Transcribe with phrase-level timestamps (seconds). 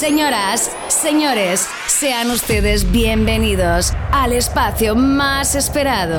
[0.00, 6.18] Señoras, señores, sean ustedes bienvenidos al espacio más esperado.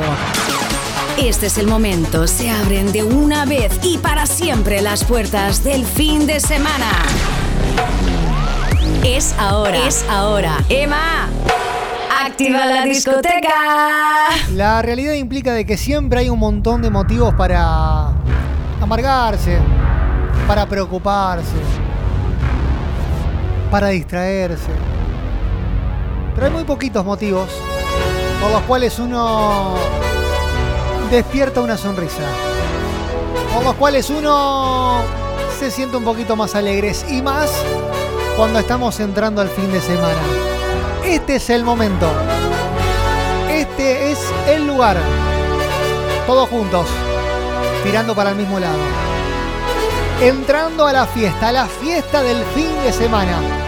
[1.17, 5.83] Este es el momento, se abren de una vez y para siempre las puertas del
[5.83, 6.91] fin de semana.
[9.03, 10.57] Es ahora, es ahora.
[10.69, 11.27] Emma,
[12.23, 14.27] activa la discoteca.
[14.53, 18.09] La realidad implica de que siempre hay un montón de motivos para
[18.79, 19.57] amargarse,
[20.47, 21.49] para preocuparse,
[23.71, 24.69] para distraerse.
[26.35, 27.49] Pero hay muy poquitos motivos
[28.41, 29.75] por los cuales uno
[31.09, 32.23] despierta una sonrisa.
[33.53, 35.01] Por los cuales uno
[35.57, 37.51] se siente un poquito más alegres y más
[38.35, 40.19] cuando estamos entrando al fin de semana.
[41.05, 42.07] Este es el momento.
[43.49, 44.97] Este es el lugar.
[46.27, 46.87] Todos juntos,
[47.83, 48.79] tirando para el mismo lado.
[50.21, 53.60] Entrando a la fiesta, a la fiesta del fin de semana.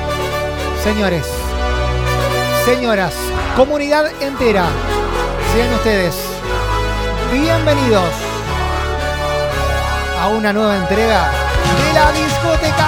[0.83, 1.25] Señores,
[2.65, 3.13] señoras,
[3.55, 4.65] comunidad entera,
[5.53, 6.13] sean ustedes
[7.31, 8.03] bienvenidos
[10.19, 11.31] a una nueva entrega
[11.77, 12.87] de la discoteca.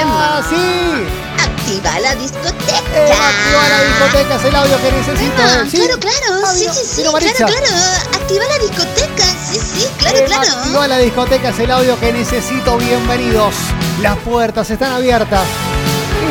[0.00, 1.06] Emma, ¡Ah, sí!
[1.40, 2.78] activa la discoteca.
[2.94, 5.42] Emma, activa la discoteca, es el audio que necesito.
[5.42, 5.76] Emma, ¿sí?
[5.78, 7.66] Claro, claro, Ah, sí, sí, sí, claro, claro.
[8.14, 10.42] Activa la discoteca, sí, sí, claro, claro.
[10.42, 12.76] activa la discoteca, es el audio que necesito.
[12.78, 13.54] Bienvenidos.
[14.02, 15.42] Las puertas están abiertas.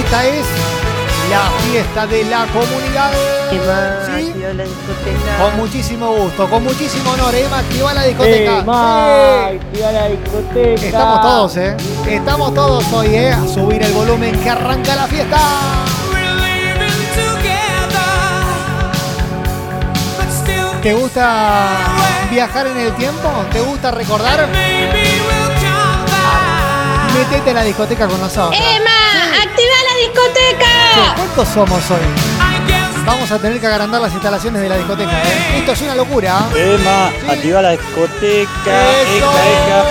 [0.07, 0.45] Esta es
[1.29, 3.11] la fiesta de la comunidad.
[4.05, 4.33] ¿Sí?
[5.37, 7.35] Con muchísimo gusto, con muchísimo honor.
[7.35, 8.59] Emma, activa la discoteca.
[8.59, 9.55] Emma, Sí.
[9.57, 10.81] activa la discoteca.
[10.85, 11.77] Estamos todos, ¿eh?
[12.09, 13.33] Estamos todos hoy, ¿eh?
[13.33, 15.37] A subir el volumen que arranca la fiesta.
[20.81, 21.67] ¿Te gusta
[22.31, 23.29] viajar en el tiempo?
[23.51, 24.47] ¿Te gusta recordar?
[27.17, 28.55] Métete a la discoteca con nosotros.
[28.55, 31.15] Emma, activa la discoteca.
[31.15, 31.99] ¿Cuántos somos hoy?
[33.05, 35.57] Vamos a tener que agrandar las instalaciones de la discoteca, ¿eh?
[35.59, 36.41] Esto es una locura.
[36.55, 37.31] Emma, Sí.
[37.31, 38.91] activa la discoteca.
[39.01, 39.31] ¡Eso!
[39.31, 39.85] Eca,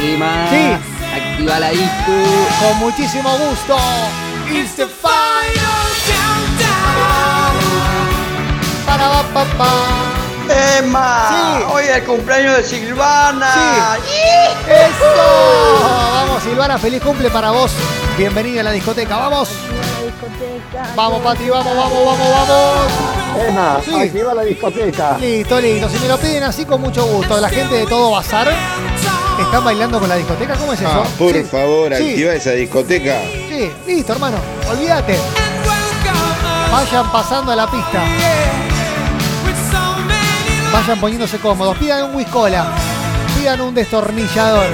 [0.00, 0.76] Emma, Sí.
[1.16, 2.12] activa la disco.
[2.60, 3.76] Con muchísimo gusto.
[4.52, 5.16] It's the final
[8.86, 9.72] Para pa, pa, pa.
[10.78, 11.64] Emma, Sí.
[11.72, 13.52] hoy es el cumpleaños de Silvana.
[13.52, 14.12] Sí.
[14.68, 15.84] ¡Eso!
[16.14, 17.72] Vamos, Silvana, feliz cumple para vos.
[18.16, 19.50] Bienvenida a la discoteca, vamos.
[20.94, 23.46] Vamos, Patri, vamos, vamos, vamos, vamos.
[23.48, 23.94] Emma, Sí.
[23.94, 25.18] activa la discoteca.
[25.18, 25.88] Listo, listo.
[25.88, 27.38] Si me lo piden así, con mucho gusto.
[27.40, 28.52] La gente de todo bazar
[29.40, 30.54] están bailando con la discoteca.
[30.54, 30.90] ¿Cómo es eso?
[30.90, 31.42] Ah, por Sí.
[31.44, 32.10] favor, Sí.
[32.10, 33.20] activa esa discoteca.
[33.48, 34.38] Sí, listo, hermano.
[34.70, 35.18] Olvídate.
[36.72, 38.02] Vayan pasando a la pista.
[40.72, 41.76] Vayan poniéndose cómodos.
[41.78, 42.66] Pidan un whiskola.
[43.46, 44.66] Pidan un destornillador.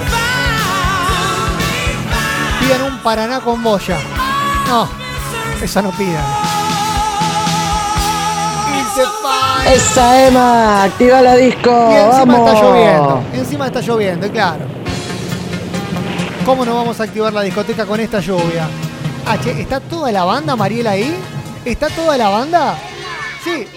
[2.59, 3.99] Pidan un paraná con boya.
[4.67, 4.89] No,
[5.63, 6.25] eso no pidan.
[9.67, 11.91] Esa Emma, activa la disco.
[11.91, 12.49] Y encima Vamos.
[12.49, 13.23] está lloviendo.
[13.35, 14.65] Encima está lloviendo, y claro.
[16.47, 18.67] ¿Cómo no vamos a activar la discoteca con esta lluvia?
[19.27, 21.15] Ah, che, ¿está toda la banda, Mariela, ahí?
[21.67, 22.79] ¿Está toda la banda?
[23.45, 23.69] Sí.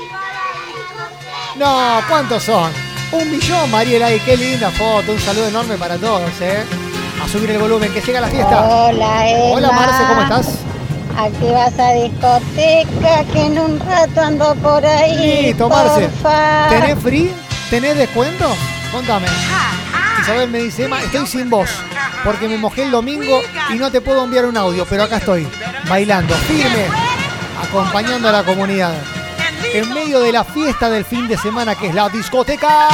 [1.57, 2.84] No, ¿cuántos son?
[3.11, 4.19] Un millón, Mariela, ahí.
[4.19, 5.11] Qué linda foto.
[5.11, 6.63] Un saludo enorme para todos, ¿eh?
[7.23, 8.63] A subir el volumen, que llega la fiesta.
[8.63, 9.55] Hola, Emma.
[9.55, 10.59] Hola, Marce, ¿cómo estás?
[11.17, 15.43] Activa esa discoteca que en un rato ando por ahí.
[15.43, 16.07] Listo, Marce.
[16.07, 16.67] porfa.
[16.69, 17.33] ¿Tenés free?
[17.69, 18.45] ¿Tenés descuento?
[18.91, 19.27] Contame.
[20.21, 21.69] Isabel me dice, Emma, estoy sin voz
[22.25, 25.47] porque me mojé el domingo y no te puedo enviar un audio, pero acá estoy,
[25.87, 26.85] bailando, firme,
[27.61, 28.93] acompañando a la comunidad.
[29.75, 32.87] En medio de la fiesta del fin de semana que es la discoteca.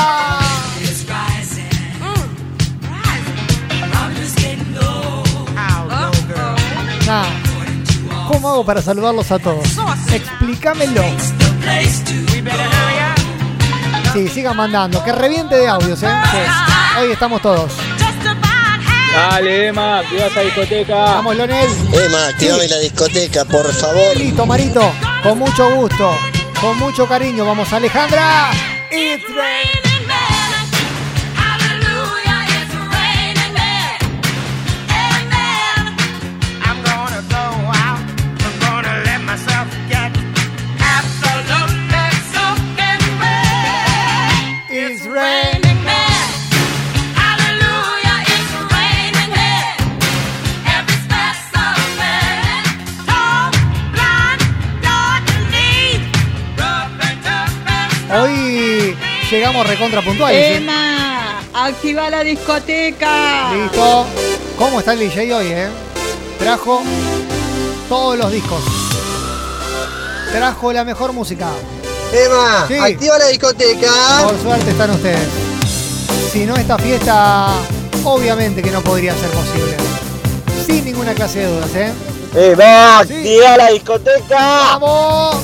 [7.05, 7.23] Nah.
[8.27, 9.63] ¿Cómo hago para saludarlos a todos?
[10.11, 11.03] Explícamelo.
[14.11, 15.03] Sí, sigan mandando.
[15.03, 16.07] Que reviente de audios, ¿eh?
[16.31, 16.99] Sí.
[16.99, 17.73] Hoy estamos todos.
[19.13, 20.95] Dale, Emma, activa esa discoteca.
[20.95, 21.69] Vamos, Lonel.
[21.93, 24.17] Emma, activame la discoteca, por favor.
[24.17, 24.91] Listo, Marito.
[25.22, 26.30] Con mucho gusto.
[26.61, 27.43] Con mucho cariño.
[27.43, 28.52] Vamos, Alejandra.
[28.91, 29.25] It's
[59.31, 60.39] llegamos recontra puntuales.
[60.39, 60.55] ¿eh?
[60.57, 63.53] Emma, activa la discoteca.
[63.53, 64.05] Listo.
[64.57, 65.69] ¿Cómo está el DJ hoy, eh?
[66.37, 66.83] Trajo
[67.89, 68.61] todos los discos.
[70.31, 71.49] Trajo la mejor música.
[72.13, 72.78] Emma, Sí.
[72.78, 73.91] activa la discoteca.
[74.23, 75.28] Por suerte están ustedes.
[76.31, 77.47] Si no, esta fiesta
[78.03, 79.77] obviamente que no podría ser posible.
[80.66, 81.91] Sin ninguna clase de dudas, ¿eh?
[82.35, 83.13] Emma, Sí.
[83.13, 84.37] activa la discoteca.
[84.79, 85.35] ¡Vamos!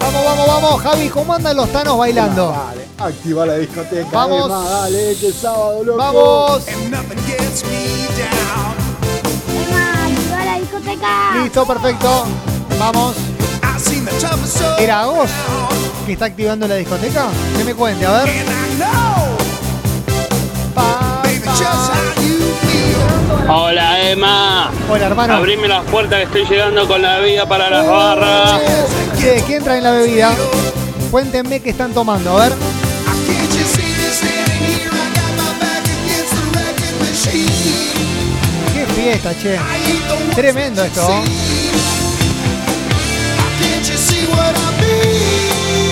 [0.00, 2.54] Vamos, vamos, vamos, Javi, ¿cómo andan los tanos bailando?
[3.00, 4.08] Activa la discoteca.
[4.12, 4.46] Vamos.
[4.46, 5.98] Emma, dale, que es sábado, loco.
[5.98, 6.68] ¡Vamos!
[6.68, 7.36] Emma, activa
[10.44, 11.30] la discoteca.
[11.42, 12.24] Listo, perfecto.
[12.78, 13.16] Vamos.
[14.78, 15.30] ¿Era vos
[16.06, 17.26] que está activando la discoteca?
[17.56, 18.30] Que me cuente, a ver.
[20.74, 21.22] Pa, pa.
[23.52, 25.34] Hola Emma, Hola, hermano.
[25.34, 28.60] abrime las puertas que estoy llegando con la bebida para las barras.
[29.18, 30.30] Che, ¿quién trae la bebida?
[31.10, 32.52] Cuéntenme qué están tomando, a ver.
[38.74, 39.58] Qué fiesta, che.
[40.34, 41.02] Tremendo esto.
[41.02, 41.22] ¿no?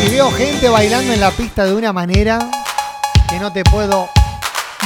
[0.06, 2.38] Y veo gente bailando en la pista de una manera
[3.29, 4.09] que no te puedo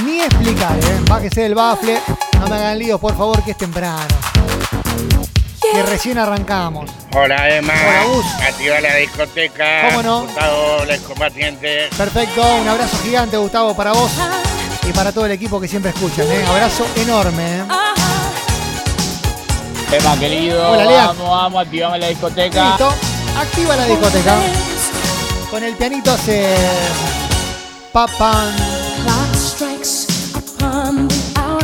[0.05, 1.00] ni explicar, ¿eh?
[1.08, 2.00] Bájese del bafle,
[2.40, 4.31] no me hagan líos, por favor, que es temprano.
[5.73, 6.91] Que recién arrancamos.
[7.15, 8.27] Hola Emma, Hola, Gus.
[8.47, 9.89] activa la discoteca.
[9.89, 10.23] ¿Cómo no?
[10.25, 11.89] Gustavo, el combatiente.
[11.97, 14.11] Perfecto, un abrazo gigante, Gustavo, para vos
[14.89, 16.45] y para todo el equipo que siempre escuchan, ¿eh?
[16.47, 17.65] Abrazo enorme, ¿eh?
[19.93, 21.07] Emma querido, Hola, Lea.
[21.09, 22.69] vamos, vamos, activame la discoteca.
[22.69, 22.95] Listo,
[23.39, 24.37] activa la discoteca.
[25.51, 26.55] Con el pianito hace...
[27.93, 28.55] Papan.
[29.05, 31.63] Clock strikes upon the hour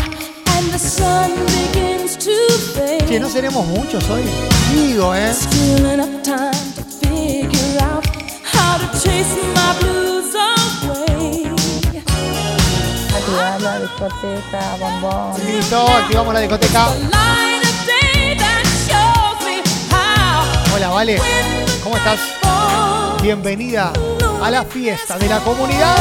[0.59, 1.31] and the sun
[3.09, 4.23] Che, ¿no seremos muchos hoy?
[4.73, 5.33] Digo, ¿eh?
[5.33, 8.05] Still enough time to figure out
[8.45, 11.51] how to chase my blues away.
[13.17, 15.33] Activa la discoteca, bombón.
[15.47, 16.89] Listo, activamos la discoteca.
[20.75, 21.21] Hola, Vale.
[21.83, 22.21] ¿Cómo estás?
[23.23, 23.93] Bienvenida
[24.43, 25.97] a la fiesta de la comunidad.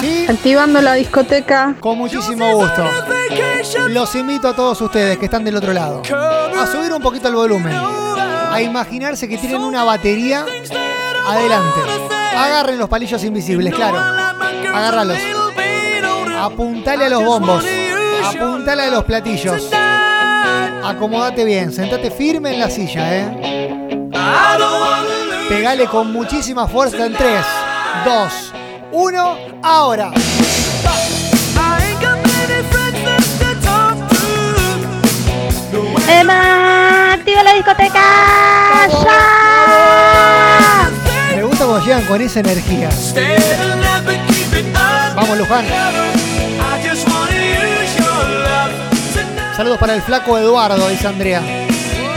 [0.00, 0.26] ¿Sí?
[0.28, 1.74] activando la discoteca.
[1.80, 2.84] Con muchísimo gusto.
[3.88, 7.34] Los invito a todos ustedes que están del otro lado a subir un poquito el
[7.34, 10.44] volumen, a imaginarse que tienen una batería
[11.26, 11.80] adelante.
[12.36, 13.98] Agarren los palillos invisibles, claro.
[13.98, 15.18] Agárralos.
[16.38, 17.64] Apuntale a los bombos.
[18.24, 19.70] Apuntale a los platillos.
[20.84, 24.08] Acomodate bien, sentate firme en la silla, ¿eh?
[25.48, 27.44] Pegale con muchísima fuerza en 3,
[28.04, 28.52] 2,
[28.92, 30.12] 1, ahora.
[36.08, 38.02] Emma, activa la discoteca.
[39.02, 40.90] ¡Ya!
[41.34, 42.90] Me gusta cuando llegan con esa energía.
[45.14, 45.64] Vamos, Luján.
[49.56, 51.40] Saludos para el flaco Eduardo, dice Andrea,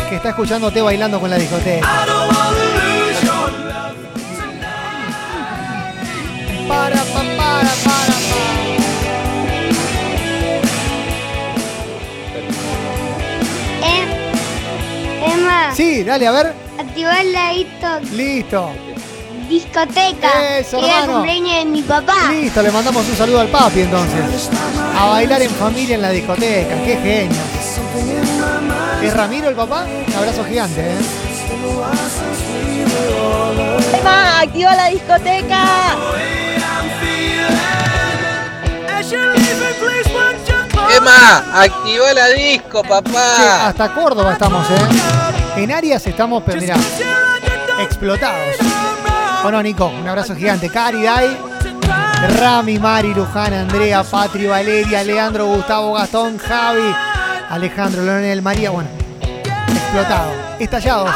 [0.10, 1.88] que está escuchándote bailando con la discoteca.
[6.68, 9.56] Para, pa, para, para, pa.
[15.26, 16.54] Emma, Sí, dale, a ver.
[16.80, 18.70] activa la disco- Listo.
[19.50, 20.58] discoteca.
[20.60, 21.14] Eso, que era el hermano.
[21.26, 22.32] cumpleaños de mi papá.
[22.32, 24.50] Listo, le mandamos un saludo al papi entonces.
[24.98, 26.76] A bailar en familia en la discoteca.
[26.84, 27.42] Qué genio.
[29.04, 29.86] ¿Es Ramiro el papá?
[30.08, 30.98] Un abrazo gigante, ¿eh?
[34.00, 35.96] Emma, activa la discoteca.
[40.98, 43.68] Emma, activa la disco, Che, papá.
[43.68, 45.62] hasta Córdoba estamos, ¿eh?
[45.62, 46.76] En Arias estamos, pero mirá,
[47.80, 48.56] explotados.
[49.44, 49.86] ¿O no, Nico?
[49.88, 50.70] Un abrazo gigante.
[50.70, 51.38] Cari, Dai,
[52.40, 56.96] Rami, Mari, Luján, Andrea, Patri, Valeria, Leandro, Gustavo, Gastón, Javi,
[57.50, 58.90] Alejandro, Leonel, María, bueno,
[59.72, 60.32] explotado.
[60.60, 61.12] Estallados.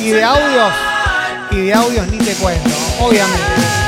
[0.00, 0.72] Y de audios,
[1.52, 2.70] y de audios ni te cuento,
[3.00, 3.83] obviamente.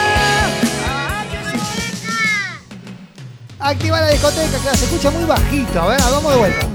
[3.67, 5.83] Activa la discoteca, que se escucha muy bajito.
[5.83, 6.67] A ver, vamos de vuelta.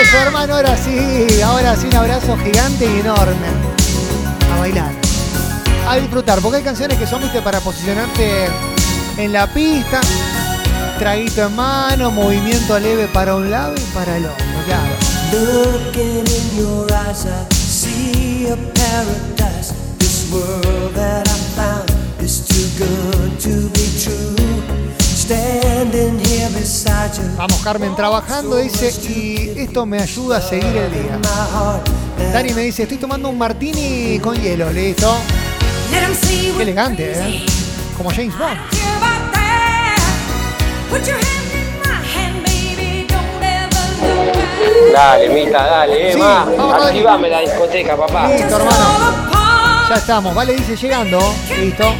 [0.00, 1.40] Eso, hermano, ahora sí.
[1.42, 3.46] Ahora sí, un abrazo gigante y enorme.
[4.52, 4.90] A bailar.
[5.88, 8.48] a disfrutar, porque hay canciones que son, viste, para posicionarte
[9.16, 10.00] en la pista,
[10.98, 14.94] traguito en mano, movimiento leve para un lado y para el otro, claro.
[25.22, 27.22] Standing here beside you.
[27.36, 31.16] Vamos, Carmen, trabajando, dice, y esto me ayuda a seguir el día.
[32.32, 35.16] Dani me dice, estoy tomando un martini con hielo, listo.
[36.56, 37.46] Qué elegante, ¿eh?
[37.96, 38.58] Como James Bond.
[44.92, 46.44] Dale, Mita, dale, Sí, Emma.
[46.44, 46.88] vamos, Rodri.
[46.88, 48.28] Activame la discoteca, papá.
[48.28, 49.30] Listo, hermano.
[49.88, 51.18] Ya estamos, vale, dice llegando.
[51.58, 51.94] Listo.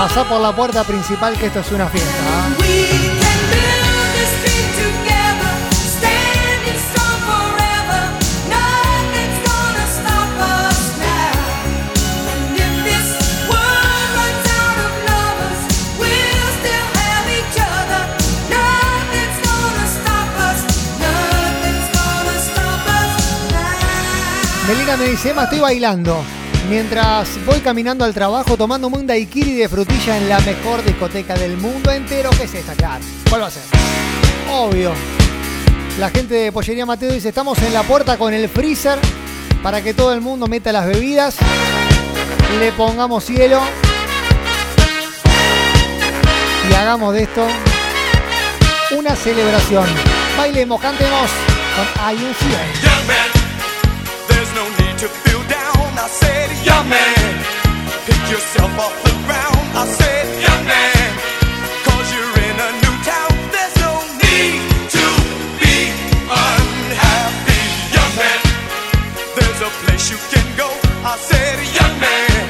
[0.00, 2.10] Pasá por la puerta principal que esto es una fiesta.
[2.26, 2.48] ¿ah?
[24.66, 26.39] Melina me dice, Emma, estoy bailando.
[26.70, 31.56] Mientras voy caminando al trabajo tomándome un daiquiri de frutilla en la mejor discoteca del
[31.56, 32.30] mundo entero.
[32.30, 33.04] ¿Qué es esta, claro?
[33.28, 33.64] ¿Cuál va a ser?
[34.48, 34.92] Obvio.
[35.98, 39.00] La gente de Pollería Mateo dice, estamos en la puerta con el freezer
[39.64, 41.38] para que todo el mundo meta las bebidas.
[42.60, 43.60] Le pongamos hielo.
[46.70, 47.48] Y hagamos de esto
[48.96, 49.88] una celebración.
[50.38, 51.30] Bailemos, cantemos
[51.74, 53.39] con INCA.
[55.96, 56.04] Down.
[56.04, 57.44] I said, young man,
[58.06, 59.58] pick yourself off the ground.
[59.74, 61.08] I said, young man,
[61.86, 63.30] cause you're in a new town.
[63.54, 63.92] There's no
[64.22, 64.60] need
[64.96, 65.06] to
[65.60, 65.76] be
[66.30, 67.62] unhappy.
[67.96, 68.40] Young man,
[69.36, 70.68] there's a place you can go.
[71.04, 72.44] I said, young man,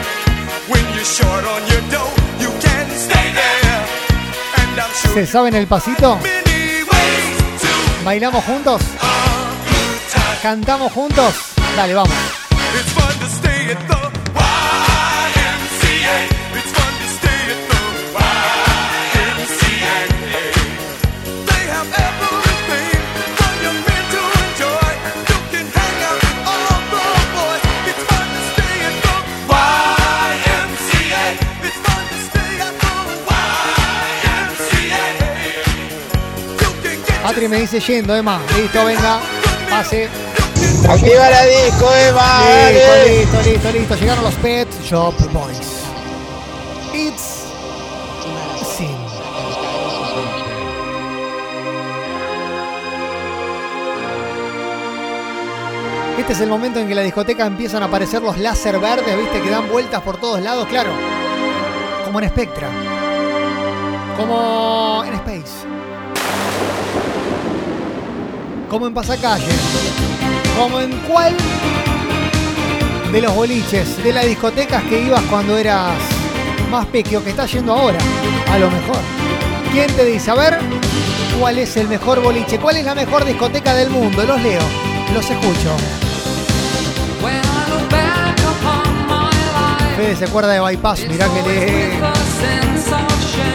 [0.69, 3.81] when you're short on your dough, you can stay there.
[4.61, 6.17] And I'm sure ¿Se saben el pasito?
[6.23, 8.83] many ways to ¿Bailamos juntos?
[10.43, 11.35] ¿Cantamos juntos?
[11.77, 12.15] Dale, vamos.
[37.41, 38.39] Patri me dice yendo, Emma.
[38.55, 39.19] Listo, venga.
[39.71, 40.11] Pase.
[40.87, 42.43] Activa la disco, Emma.
[42.71, 43.95] Listo, listo, listo, listo.
[43.95, 45.85] Llegaron los Pet Shop Boys.
[46.93, 47.47] It's
[48.77, 48.95] Sin.
[56.19, 59.17] Este es el momento en que en la discoteca empiezan a aparecer los láser verdes,
[59.17, 60.91] viste, que dan vueltas por todos lados, claro.
[62.05, 62.69] Como en Spectra.
[64.19, 65.30] Como en Space.
[68.71, 69.45] Como en Pasacalle.
[70.57, 71.37] Como en cuál
[73.11, 75.97] de los boliches, de las discotecas que ibas cuando eras
[76.71, 77.99] más pequeño que estás yendo ahora,
[78.49, 78.99] a lo mejor.
[79.73, 80.31] ¿Quién te dice?
[80.31, 80.59] A ver,
[81.41, 82.61] ¿cuál es el mejor boliche?
[82.61, 84.23] ¿Cuál es la mejor discoteca del mundo?
[84.23, 84.63] Los leo,
[85.13, 85.77] los escucho.
[89.97, 92.01] Fede se acuerda de Bypass, mirá que le...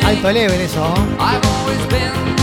[0.05, 2.34] Alto level eso, ¿no?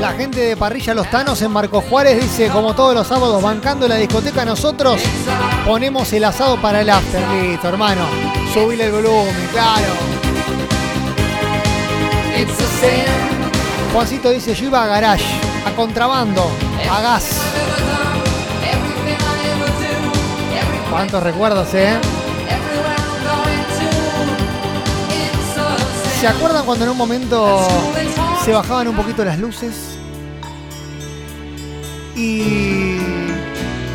[0.00, 3.86] La gente de Parrilla Los Tanos en Marco Juárez dice, como todos los sábados, bancando
[3.86, 4.98] la discoteca, nosotros
[5.66, 7.22] ponemos el asado para el after.
[7.28, 8.06] Listo, hermano.
[8.54, 9.86] Subile el volumen, claro.
[13.92, 15.24] Juancito dice, yo iba a garage,
[15.66, 16.50] a contrabando,
[16.90, 17.32] a gas.
[20.90, 21.98] ¿Cuántos recuerdos, eh?
[26.20, 27.66] ¿Se acuerdan cuando en un momento
[28.50, 29.96] se bajaban un poquito las luces?
[32.16, 32.98] Y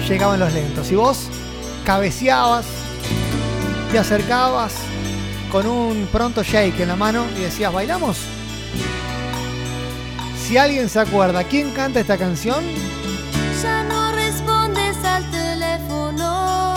[0.08, 0.90] llegaban los lentos.
[0.94, 1.28] Y vos
[1.86, 2.66] cabeceabas,
[3.92, 4.76] te acercabas
[5.52, 8.18] con un pronto shake en la mano y decías, ¿bailamos?
[10.42, 12.64] Si alguien se acuerda, ¿quién canta esta canción?
[13.62, 16.76] Ya no respondes al teléfono.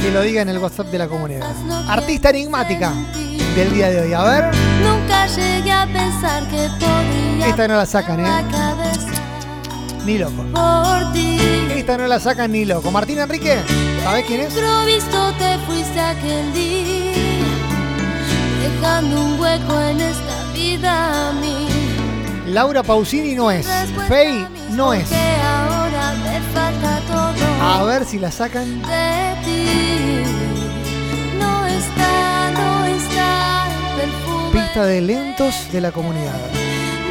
[0.00, 1.54] Que lo diga en el WhatsApp de la comunidad.
[1.90, 2.94] Artista enigmática
[3.54, 4.12] del día de hoy.
[4.12, 4.44] A ver,
[4.82, 8.44] Nunca llegué a pensar que podría esta no la sacan, ¿eh?
[10.04, 10.44] Ni loco.
[10.52, 11.38] por ti.
[11.74, 12.90] Esta no la sacan ni loco.
[12.90, 13.58] Martín Enrique,
[14.02, 14.54] ¿Sabés quién es?
[14.54, 17.12] Te fuiste aquel día,
[18.62, 21.68] dejando un hueco en esta vida a mí.
[22.48, 23.66] Laura Pausini no es.
[24.08, 25.08] Fey no es.
[27.60, 28.82] A ver si la sacan.
[28.82, 30.43] de ti.
[34.74, 36.34] Pista de lentos de la comunidad.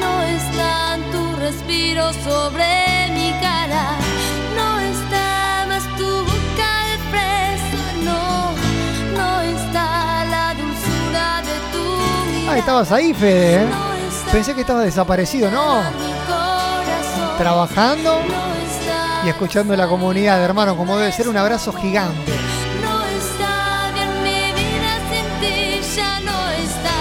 [0.01, 3.95] No está tu respiro sobre mi cara.
[4.53, 7.83] No está más tu boca de fresa.
[8.03, 8.51] No,
[9.15, 12.51] no está la dulzura de tu mirada.
[12.51, 13.63] Ah, estabas ahí, Fede.
[13.63, 13.67] ¿eh?
[14.29, 15.83] Pensé que estabas desaparecido, ¿no?
[17.37, 18.19] Trabajando
[19.23, 22.33] y escuchando la comunidad, hermano, como debe ser un abrazo gigante.
[22.83, 25.79] no está bien mi vida sin ti.
[25.95, 26.92] Ya no está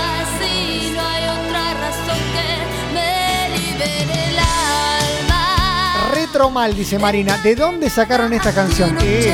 [6.15, 7.37] Retro mal, dice Marina.
[7.39, 8.97] ¿De dónde sacaron esta canción?
[9.01, 9.31] Sí,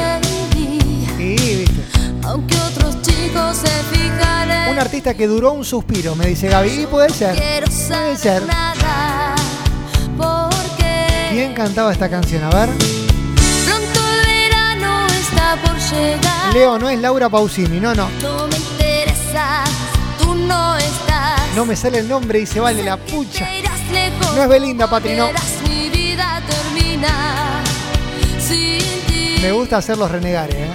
[1.17, 1.83] sí, viste.
[2.25, 6.83] Aunque otros chicos se fijan en Un artista que duró un suspiro, me dice Gaby.
[6.83, 7.35] Y puede ser.
[7.35, 8.43] Puede ser.
[11.31, 12.43] ¿Quién cantaba esta canción?
[12.43, 12.71] A ver.
[12.71, 17.81] pronto el verano está por llegar Leo, no es Laura Pausini.
[17.81, 18.09] No, no.
[18.23, 19.63] no me interesa
[20.19, 23.47] tú no estás No me sale el nombre y se vale la pucha.
[24.35, 25.29] No es Belinda, Patri, no.
[29.43, 30.69] Me gusta hacerlos renegar, ¿eh?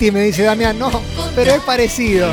[0.00, 0.78] Tweety, me dice Damián.
[0.78, 0.90] No,
[1.34, 2.32] pero es parecido.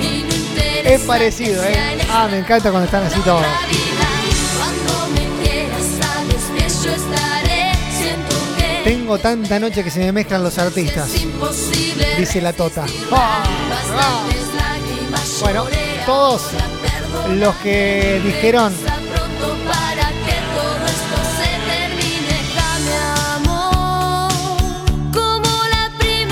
[0.85, 1.97] Es parecido, ¿eh?
[2.09, 3.43] Ah, me encanta cuando están así todos.
[8.85, 11.11] Tengo tanta noche que se me mezclan los artistas.
[12.17, 12.85] Dice la Tota.
[14.55, 15.65] Lágrimas Bueno,
[16.05, 16.43] todos
[17.31, 18.73] los que dijeron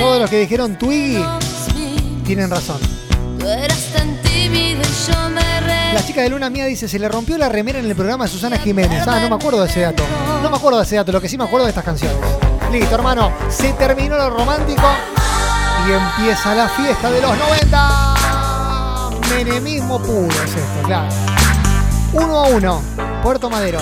[0.06, 1.20] todos los que dijeron Twiggy
[2.28, 2.78] tienen razón.
[5.94, 8.30] La chica de Luna Mía dice, se le rompió la remera en el programa de
[8.30, 9.02] Susana Jiménez.
[9.08, 10.04] Ah, no me acuerdo de ese dato.
[10.44, 12.20] No me acuerdo de ese dato, lo que sí me acuerdo de estas canciones.
[12.72, 13.32] Listo, hermano.
[13.50, 14.88] Se terminó lo romántico
[15.88, 19.00] y empieza la fiesta de los 90.
[19.36, 21.10] Menemismo puro es esto, claro.
[22.14, 22.82] Uno a uno.
[23.24, 23.80] Puerto Madero.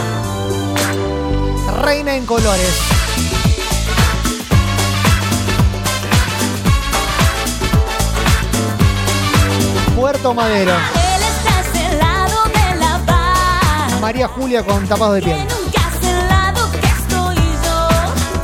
[1.81, 2.92] Reina en colores.
[10.03, 10.73] Puerto Madero.
[14.01, 15.47] María Julia con tapados de piel.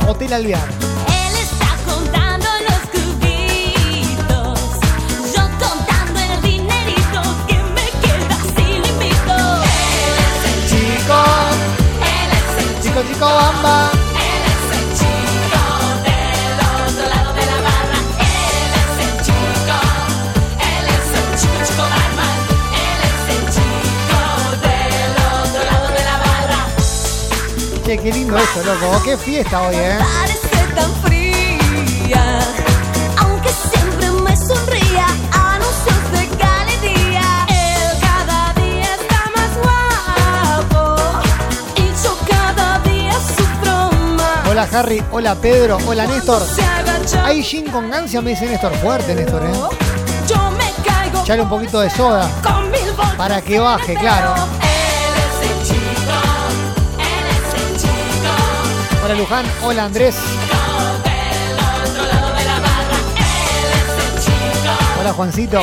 [0.08, 0.68] Hotel Alvear.
[0.68, 2.50] Él está contando
[27.90, 29.02] Che, qué lindo esto, loco.
[29.02, 29.98] Qué fiesta hoy, eh.
[29.98, 32.38] Parece tan fría,
[33.18, 35.06] aunque siempre me sonría.
[35.32, 37.46] Anuncios de galería.
[37.48, 41.02] Él cada día está más guapo
[41.74, 44.48] y yo cada día sufro más.
[44.48, 46.42] Hola Harry, hola Pedro, hola Néstor.
[47.24, 48.72] Hay gin con gancia, me dice Néstor.
[48.76, 49.52] Fuerte, Néstor, eh.
[50.28, 52.30] Yo me caigo Echale un poquito de soda.
[53.16, 54.59] Para que baje, claro.
[59.12, 60.16] Él es
[64.06, 64.70] el chico.
[65.00, 65.60] Hola Juancito.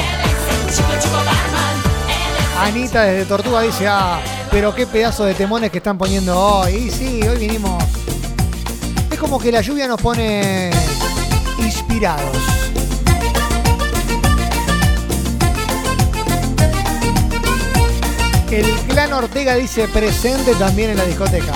[2.59, 4.19] Anita desde Tortuga dice, ah,
[4.51, 6.73] pero qué pedazo de temones que están poniendo hoy.
[6.73, 7.81] Y sí, hoy vinimos.
[9.09, 10.71] Es como que la lluvia nos pone
[11.59, 12.35] inspirados.
[18.51, 21.53] El clan Ortega dice presente también en la discoteca.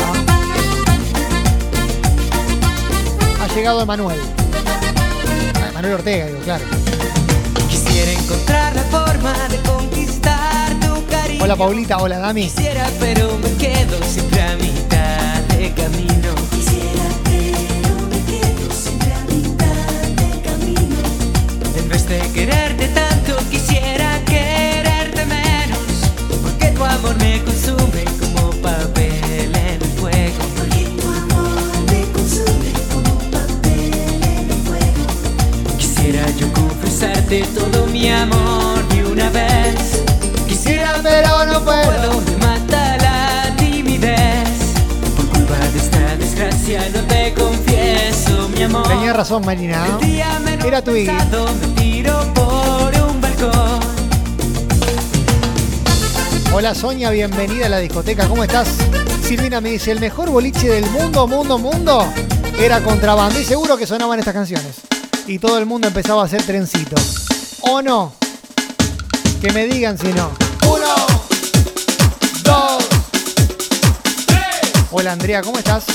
[3.55, 4.19] llegado Emanuel.
[5.55, 6.63] Ah, Emanuel Ortega, digo, claro.
[7.69, 11.43] Quisiera encontrar la forma de conquistar tu cariño.
[11.43, 12.43] Hola Paulita, hola Dami.
[12.49, 16.35] Quisiera, pero me quedo siempre a mitad de camino.
[16.51, 20.95] Quisiera, pero me quedo siempre a mitad de camino.
[21.77, 25.79] En vez de quererte tanto, quisiera quererte menos.
[26.41, 27.39] Porque tu amor me
[37.31, 40.03] confesarte todo mi amor de una vez.
[40.47, 42.21] Quisiera pero no puedo.
[42.21, 44.49] Me mata la timidez.
[45.15, 48.87] Por culpa de esta desgracia no te confieso mi amor.
[48.87, 49.85] Tenía razón, Marina.
[49.87, 49.99] ¿no?
[49.99, 53.79] El día menos Era tu pensado me tiro por un balcón.
[56.53, 58.27] Hola Sonia, bienvenida a la discoteca.
[58.27, 58.67] ¿Cómo estás?
[59.23, 62.05] Silvina me dice, el mejor boliche del mundo, mundo, mundo,
[62.59, 63.39] era contrabando.
[63.39, 64.90] Y seguro que sonaban estas canciones.
[65.27, 66.95] Y todo el mundo empezaba a hacer trencito.
[67.61, 68.13] ¿O no?
[69.39, 70.31] Que me digan si no.
[70.67, 70.95] Uno,
[72.43, 72.83] dos,
[74.25, 74.71] tres.
[74.91, 75.85] Hola Andrea, ¿cómo estás?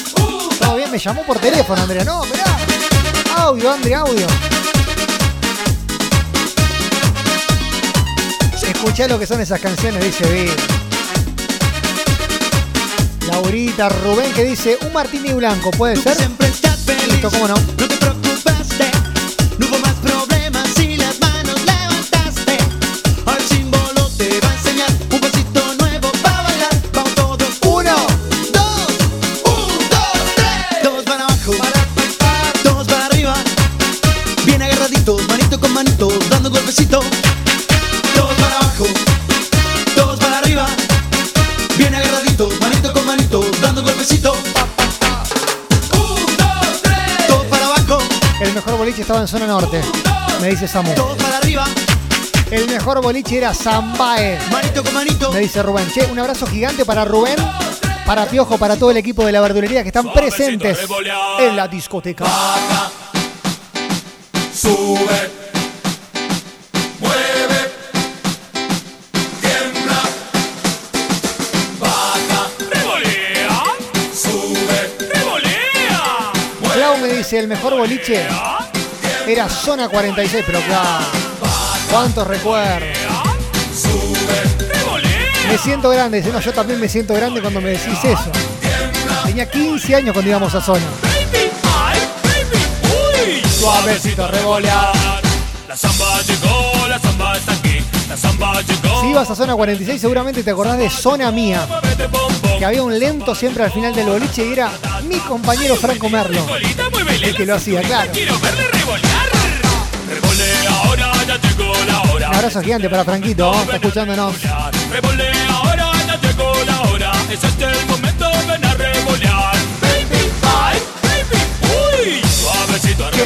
[0.59, 0.91] ¿Todo bien?
[0.91, 2.05] Me llamó por teléfono, Andrea.
[2.05, 2.45] No, mirá.
[3.37, 4.27] Audio, Andrea, audio.
[8.63, 10.51] Escuchá lo que son esas canciones, dice Vi.
[13.27, 16.17] Laurita, Rubén que dice un martini blanco, ¿puede ser?
[17.09, 17.55] Listo, ¿cómo no?
[48.57, 49.83] Mejor boliche estaba en zona norte,
[50.41, 50.95] me dice Samu.
[50.95, 51.67] Dos para arriba,
[52.51, 55.31] El mejor boliche era Zambae, manito con manito.
[55.31, 55.87] me dice Rubén.
[55.93, 57.37] Che, un abrazo gigante para Rubén,
[58.07, 60.79] para Piojo, para todo el equipo de la verdulería que están presentes
[61.39, 62.25] en la discoteca.
[64.55, 65.31] Sube,
[77.27, 78.25] dice, el mejor boliche
[79.27, 81.05] era zona 46, pero claro,
[81.91, 82.89] cuántos recuerdos.
[85.49, 88.31] Me siento grande, dice, no, yo también me siento grande cuando me decís eso.
[89.25, 90.87] Tenía 15 años cuando íbamos a zona.
[93.59, 95.06] Suavecito revolear.
[98.17, 101.67] Si ibas a zona 46 seguramente te acordás de Zona Mía,
[102.59, 104.71] que había un lento siempre al final del boliche y era
[105.07, 106.41] mi compañero Franco Merlo,
[107.23, 108.11] el que lo hacía, claro.
[112.17, 113.63] Un abrazo gigante para Franquito, ¿no?
[113.63, 114.35] está escuchándonos.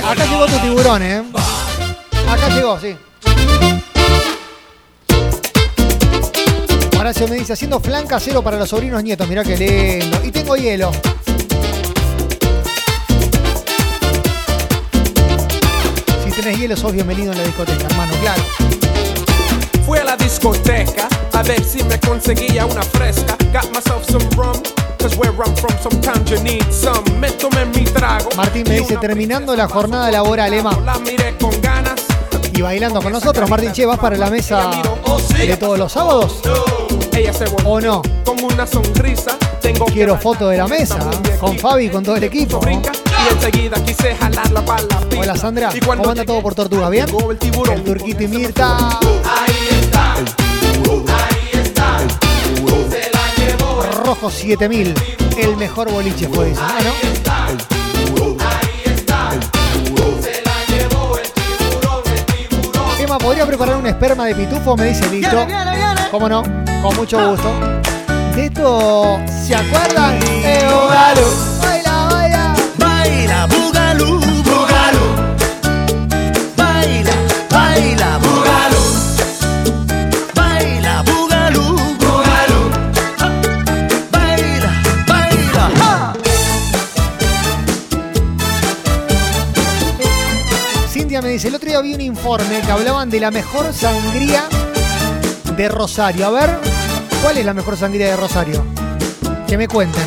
[0.05, 1.22] Acá llegó tu tiburón, ¿eh?
[2.29, 2.96] Acá llegó, sí.
[7.01, 9.27] Horacio me dice, haciendo flan casero para los sobrinos nietos.
[9.27, 10.21] Mirá qué lindo.
[10.23, 10.93] Y tengo hielo.
[16.23, 18.43] Si tenés hielo, sos bienvenido en la discoteca, hermano, claro.
[19.87, 23.35] Fui a la discoteca a ver si me conseguía una fresca.
[23.51, 24.61] Got myself some rum,
[24.99, 27.03] cause where I'm from sometimes you need some.
[27.19, 28.29] Me tomé mi trago.
[28.37, 30.79] Martín me dice, terminando la jornada laboral, Emma.
[30.85, 32.03] La miré con ganas.
[32.53, 34.71] Y bailando con nosotros, Martín, che, ¿vas para la mesa
[35.39, 36.43] de todos los sábados?
[37.12, 38.03] Ella se volvió ¿O no?
[38.25, 39.37] con una sonrisa.
[39.61, 40.99] Tengo que Quiero foto de la mesa,
[41.38, 42.61] con Fabi y con todo el equipo.
[42.61, 45.18] brinca y enseguida quise jalarla para la pista.
[45.20, 46.88] Hola Sandra, ¿cómo anda todo por Tortuga?
[46.88, 47.07] ¿Bien?
[47.31, 48.77] el tiburón, El Turquito y Mirta.
[48.88, 51.99] ahí está, ahí está,
[52.90, 53.83] se la llevó.
[54.05, 54.94] Rojo 7000,
[55.38, 56.61] el mejor boliche fue dice.
[56.62, 56.90] Ah, ¿no?
[62.99, 64.77] Emma, ¿podría preparar un esperma de pitufo?
[64.77, 65.46] Me dice Lito.
[66.11, 66.42] ¿Cómo no?
[66.83, 67.53] Con mucho gusto.
[68.35, 70.19] De esto, ¿se acuerdan?
[70.23, 71.31] Eh, Boogaloo.
[71.61, 72.55] Baila, baila.
[72.79, 75.07] Baila, bugalú, bugalú.
[76.57, 77.12] Baila,
[77.51, 78.83] baila, bugalú.
[80.35, 82.61] Baila, bugalú, bugalú.
[84.11, 84.73] Baila,
[85.07, 86.14] baila.
[90.90, 94.45] Cintia me dice, el otro día vi un informe que hablaban de la mejor sangría
[95.61, 96.27] de Rosario.
[96.27, 96.59] A ver,
[97.23, 98.64] ¿cuál es la mejor sangría de Rosario?
[99.46, 100.03] Que me cuenten.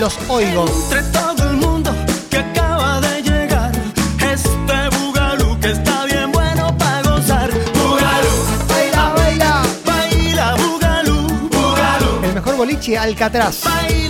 [0.00, 0.66] Los oigo.
[0.66, 1.92] Entre todo el mundo
[2.28, 3.70] que acaba de llegar,
[4.18, 7.50] este bugalú que está bien bueno para gozar.
[7.72, 8.34] Bugalú,
[8.68, 9.62] Baila, baila.
[9.86, 12.24] baila, bugalú, bugalú.
[12.24, 13.62] El mejor boliche Alcatraz.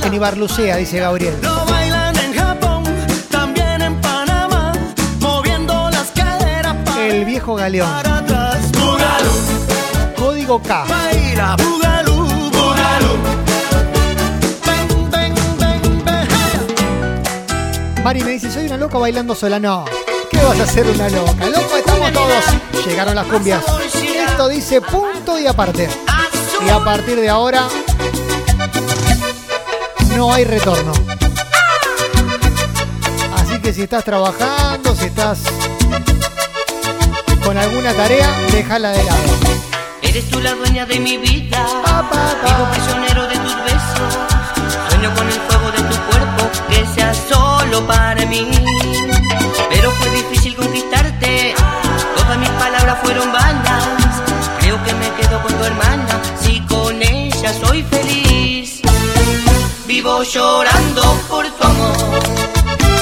[0.02, 1.34] En Ibarlucea, dice Gabriel.
[1.42, 2.84] Lo bailan en Japón,
[3.30, 4.72] también en Panamá,
[5.20, 8.19] moviendo las caderas para El viejo galeón.
[18.02, 19.60] Mari me dice, soy una loca bailando sola.
[19.60, 19.84] No,
[20.28, 21.46] ¿qué vas a hacer una loca?
[21.46, 22.44] Loco estamos todos.
[22.84, 23.62] Llegaron las cumbias.
[23.94, 25.88] Esto dice punto y aparte.
[26.66, 27.68] Y a partir de ahora
[30.16, 30.92] no hay retorno.
[33.36, 35.42] Así que si estás trabajando, si estás
[37.44, 39.39] con alguna tarea, déjala de lado.
[40.10, 41.64] Eres tú la dueña de mi vida.
[42.44, 44.12] Vivo prisionero de tus besos.
[44.88, 48.44] Sueño con el fuego de tu cuerpo que sea solo para mí.
[49.68, 51.54] Pero fue difícil conquistarte.
[52.16, 54.20] Todas mis palabras fueron vanas.
[54.58, 56.20] Creo que me quedo con tu hermana.
[56.42, 58.80] Si con ella soy feliz.
[59.86, 62.20] Vivo llorando por tu amor.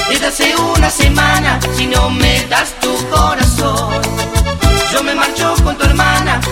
[0.09, 4.08] Desde hace una semana, si no me das tu corazón.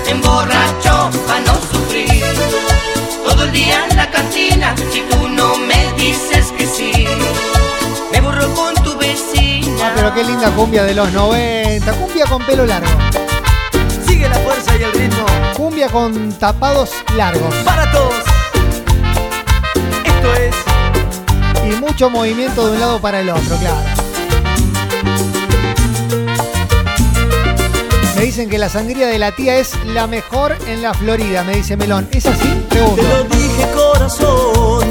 [0.08, 2.24] Emborracho para no sufrir.
[3.26, 7.08] Todo el día en la cantina, si tú no me dices que sí.
[8.12, 9.88] Me borro con tu vecina.
[9.88, 11.92] Ah, pero qué linda cumbia de los 90.
[11.94, 12.90] Cumbia con pelo largo.
[14.08, 15.26] Sigue la fuerza y el ritmo.
[15.56, 17.54] Cumbia con tapados largos.
[17.66, 18.16] Para todos.
[20.04, 20.56] Esto es.
[21.66, 24.07] Y mucho movimiento de un lado para el otro, claro.
[28.18, 31.58] Me dicen que la sangría de la tía es la mejor en la Florida, me
[31.58, 32.10] dice Melón.
[32.12, 32.48] ¿Es así?
[32.48, 32.96] Gusta.
[32.96, 34.88] Te lo dije corazón,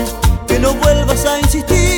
[0.46, 1.95] que no vuelvas a insistir.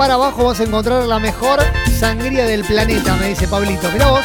[0.00, 1.60] Bar abajo vas a encontrar la mejor
[1.98, 3.86] sangría del planeta, me dice Pablito.
[3.92, 4.24] Mirá vos.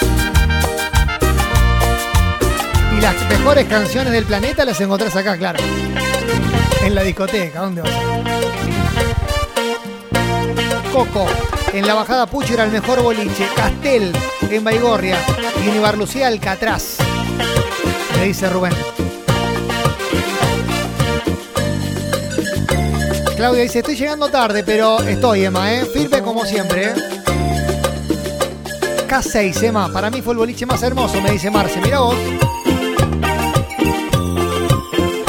[2.98, 5.60] Y las mejores canciones del planeta las encontrás acá, claro.
[6.82, 7.92] En la discoteca, ¿dónde vas?
[10.94, 11.28] Coco,
[11.74, 13.46] en la bajada Pucho era el mejor boliche.
[13.54, 14.14] Castel,
[14.50, 15.18] en Baigorria.
[15.62, 17.00] Y en Ibarlucía, Alcatraz.
[18.18, 18.72] Me dice Rubén.
[23.36, 25.86] Claudia dice, estoy llegando tarde, pero estoy, Emma, ¿eh?
[25.86, 26.94] Firme como siempre, ¿eh?
[29.10, 29.92] K6, Emma.
[29.92, 31.80] Para mí fue el boliche más hermoso, me dice Marce.
[31.82, 32.16] Mira vos.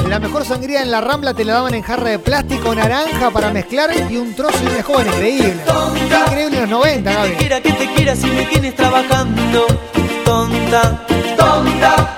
[0.08, 3.52] La mejor sangría en la Rambla te la daban en jarra de plástico naranja para
[3.52, 5.06] mezclar y un trozo y un joven.
[5.08, 5.56] Increíble.
[6.26, 7.34] Increíble en los 90, Gaby.
[7.34, 9.66] quiera que te quiera si me tienes trabajando
[10.24, 12.15] tonta tonta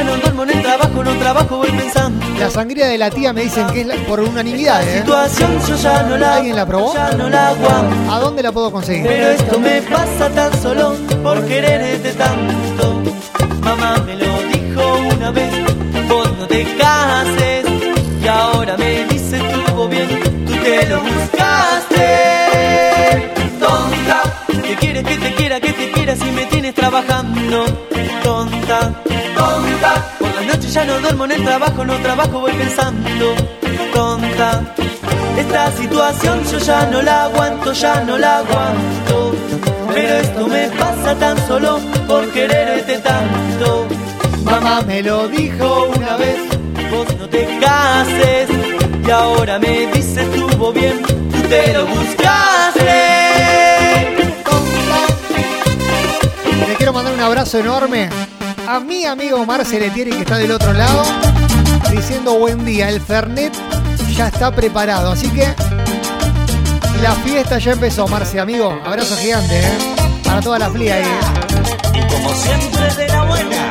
[0.00, 3.32] ya no duermo en el trabajo no trabajo voy pensando La sangría de la tía
[3.32, 4.98] me dicen que es la- por unanimidad, ¿eh?
[4.98, 6.94] situación yo ya no la ¿Alguien la probó?
[6.94, 9.06] ya no la aguanto ¿A dónde la puedo conseguir?
[9.06, 13.02] pero esto me pasa tan solo por quererte tanto
[13.62, 14.82] mamá me lo dijo
[15.16, 15.52] una vez
[16.08, 17.64] vos no te cases
[18.22, 20.08] y ahora me dices estuvo bien
[20.46, 22.06] tú te lo buscaste
[24.70, 27.64] tonta que quieres que te quiera que te quiera si me tienes trabajando
[28.22, 28.92] tonta.
[29.36, 30.16] Tonta.
[30.18, 33.34] Por las noches ya no duermo en el trabajo no trabajo voy pensando
[33.92, 34.74] tonta.
[35.38, 39.34] Esta situación yo ya no la aguanto ya no la aguanto.
[39.94, 43.86] Pero esto me pasa tan solo por quererte tanto.
[44.44, 46.40] Mamá me lo dijo una vez.
[46.90, 48.48] vos no te cases.
[49.06, 52.99] Y ahora me dices estuvo bien tú te lo buscaste
[56.80, 58.08] quiero mandar un abrazo enorme
[58.66, 61.02] a mi amigo Marce Letieri que está del otro lado,
[61.90, 62.88] diciendo buen día.
[62.88, 63.52] El Fernet
[64.16, 65.46] ya está preparado, así que
[67.02, 68.80] la fiesta ya empezó, Marce, amigo.
[68.82, 69.78] Abrazo gigante, ¿eh?
[70.24, 71.98] Para toda la flia ahí, ¿eh?
[71.98, 73.68] y como siempre de la buena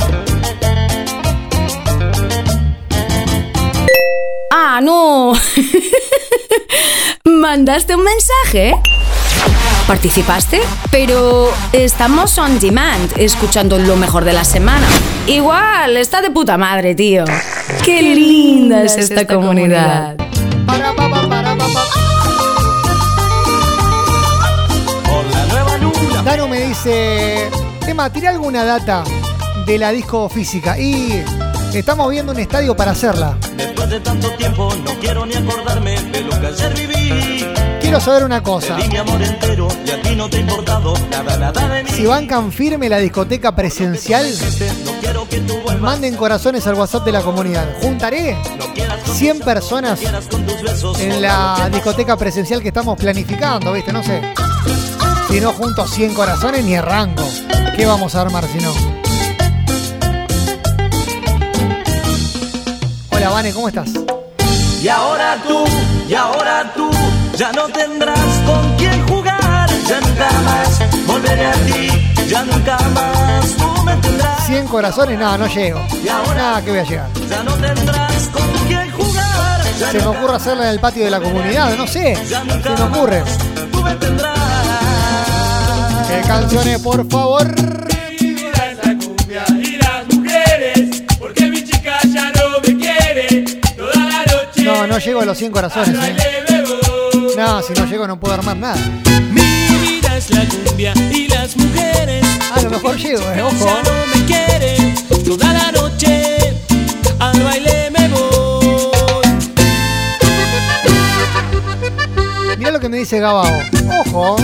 [4.51, 5.33] Ah, no.
[7.23, 8.75] ¿Mandaste un mensaje?
[9.87, 10.61] ¿Participaste?
[10.91, 14.85] Pero estamos on demand, escuchando lo mejor de la semana.
[15.25, 17.25] Igual, está de puta madre, tío.
[17.83, 20.15] Qué linda es esta comunidad.
[20.67, 21.83] Para, pa, pa, para, pa, pa.
[25.09, 27.49] por la nueva luna Dano me dice,
[27.87, 29.03] Emma, tira alguna data
[29.65, 31.23] de la disco física y
[31.73, 33.37] estamos viendo un estadio para hacerla.
[33.55, 37.45] después de tanto tiempo no quiero ni acordarme de lo que ayer viví
[37.89, 38.77] quiero saber una cosa.
[41.87, 44.27] Si bancan firme la discoteca presencial,
[45.81, 47.67] manden corazones al WhatsApp de la comunidad.
[47.81, 48.37] Juntaré
[49.05, 49.99] 100 personas
[50.99, 53.91] en la discoteca presencial que estamos planificando, ¿viste?
[53.91, 54.21] No sé.
[55.27, 57.23] Si no junto 100 corazones ni arranco.
[57.75, 58.71] ¿Qué vamos a armar si no?
[63.09, 63.89] Hola, Vane, ¿cómo estás?
[64.81, 65.63] Y ahora tú,
[66.07, 66.89] y ahora tú,
[67.39, 69.69] ya no tendrás con quién jugar.
[69.87, 71.87] Ya nunca más volveré a ti,
[72.27, 74.45] ya nunca más tú me tendrás.
[74.45, 75.79] 100 corazones, nada, no llego.
[76.35, 77.07] Nada que voy a llegar.
[77.29, 79.61] Ya no tendrás con quién jugar.
[79.79, 82.17] Ya Se me ocurre hacerla en el patio de la comunidad, no sé.
[82.27, 83.23] Se me ocurre.
[83.71, 84.37] tú me tendrás.
[86.09, 87.47] ¿Qué canciones, por favor?
[88.19, 88.35] Y
[94.65, 95.95] no No, no llego a los 100 corazones.
[95.95, 96.58] ¿eh?
[97.39, 98.75] No, si no llego no puedo armar nada.
[99.31, 102.25] Mi vida es la cumbia y las mujeres.
[102.53, 103.65] A lo mejor llego, eh, ojo.
[103.65, 104.93] Ya no me quieren.
[105.23, 106.57] Toda la noche
[107.17, 109.25] al baile me voy.
[112.57, 113.61] Mirá lo que me dice Gabao.
[114.05, 114.35] Ojo,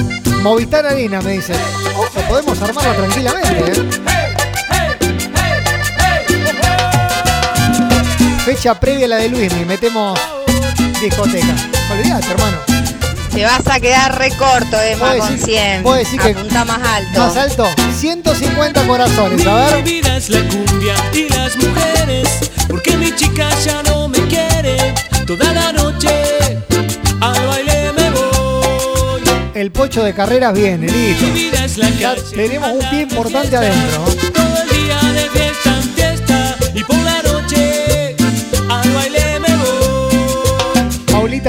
[0.41, 1.53] Movistar Arena me dice.
[1.97, 3.71] Ojo, podemos armarla tranquilamente.
[3.73, 3.89] ¿eh?
[8.45, 10.17] Fecha previa a la de Luismi, metemos
[11.01, 11.55] discoteca.
[11.91, 12.74] Olvídate, hermano.
[13.35, 15.83] Te vas a quedar re corto, Emma, ¿Puedo con decir- 100.
[15.83, 17.19] puedo decir que- Apunta más alto.
[17.19, 17.67] Más alto,
[17.99, 19.45] 150 corazones.
[19.45, 19.83] A Mi ver.
[19.83, 22.29] vida es la cumbia y las mujeres,
[22.69, 24.93] porque mi chica ya no me quiere.
[25.27, 26.09] Toda la noche
[27.19, 29.21] al baile me voy.
[29.53, 31.25] El pocho de carreras viene, listo.
[31.25, 32.21] Mi vida es la Ya calle.
[32.35, 34.03] tenemos un pie importante adentro.
[34.33, 35.29] Todo el día de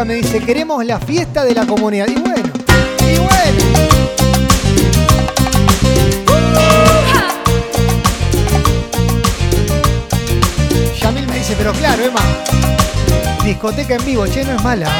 [0.04, 2.06] me dice, queremos la fiesta de la comunidad.
[2.08, 2.52] Y bueno,
[3.00, 3.62] y bueno.
[11.00, 12.20] Yamil me dice, pero claro, Emma,
[13.42, 14.90] discoteca en vivo, che, no es mala.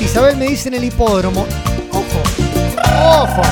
[0.00, 1.46] Isabel me dice en el hipódromo,
[1.92, 2.22] ojo,
[3.22, 3.42] ojo.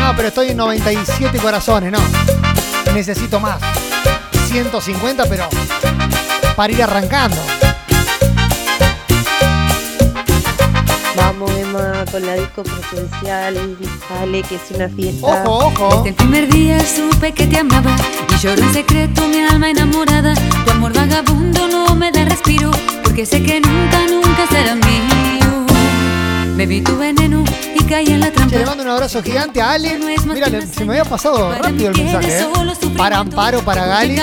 [0.00, 1.98] No, pero estoy en 97 corazones, no.
[2.92, 3.77] Necesito más.
[4.48, 5.48] 150, pero
[6.56, 7.36] para ir arrancando.
[11.16, 13.76] Vamos, Emma, con la disco presencial.
[14.08, 15.44] Dale, que es una fiesta.
[15.44, 15.96] Ojo, ojo.
[15.96, 17.94] Desde el primer día supe que te amaba
[18.30, 20.34] y lloró en secreto mi alma enamorada.
[20.64, 22.70] Tu amor vagabundo no me da respiro
[23.04, 25.66] porque sé que nunca, nunca será mío.
[26.56, 27.44] Bebí tu veneno
[27.88, 28.50] caí en la trampa.
[28.50, 29.98] Che, le mando un abrazo gigante a Ale.
[30.26, 32.40] Mira, se me había pasado rápido el mensaje.
[32.40, 32.46] ¿eh?
[32.96, 34.20] Para Amparo, para Gali.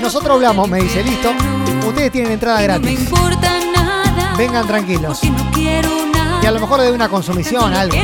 [0.00, 1.32] Nosotros hablamos, me dice, listo.
[1.86, 3.10] Ustedes tienen entrada gratis.
[4.36, 5.20] Vengan tranquilos.
[5.22, 7.96] Y a lo mejor de una consumición, algo.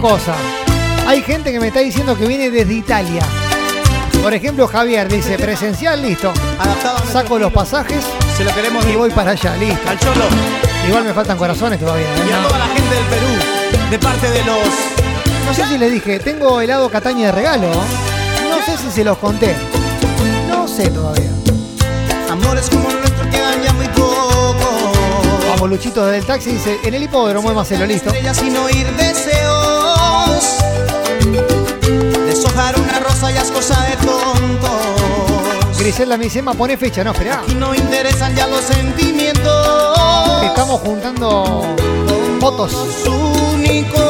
[0.00, 0.34] Cosa.
[1.06, 3.22] Hay gente que me está diciendo que viene desde Italia.
[4.22, 6.32] Por ejemplo, Javier dice, presencial, listo.
[7.10, 8.04] Saco los pasajes
[8.36, 9.88] Se lo queremos y voy para allá, listo.
[9.88, 10.24] al Cholo
[10.86, 12.06] Igual me faltan corazones todavía.
[12.06, 12.28] ¿eh?
[12.28, 13.26] y a toda la gente del Perú,
[13.90, 14.58] de parte de los.
[15.46, 17.68] No sé si les dije, tengo helado Cataña de regalo.
[17.68, 19.54] No sé si se los conté.
[20.48, 21.30] No sé todavía.
[22.30, 24.92] Amores como el nuestro quedan ya muy poco.
[25.50, 28.10] Vamos, Luchito desde el taxi dice, en el hipódromo de Marcelo, listo.
[28.32, 29.59] Sin oír deseos.
[33.10, 35.78] Rosa ya es cosa de tontos.
[35.78, 37.02] Griselda me dice, pone fecha.
[37.04, 37.42] No, esperá.
[37.48, 40.42] Y no interesan ya los sentimientos.
[40.44, 41.64] Estamos juntando
[42.40, 42.72] fotos.
[43.04, 44.09] van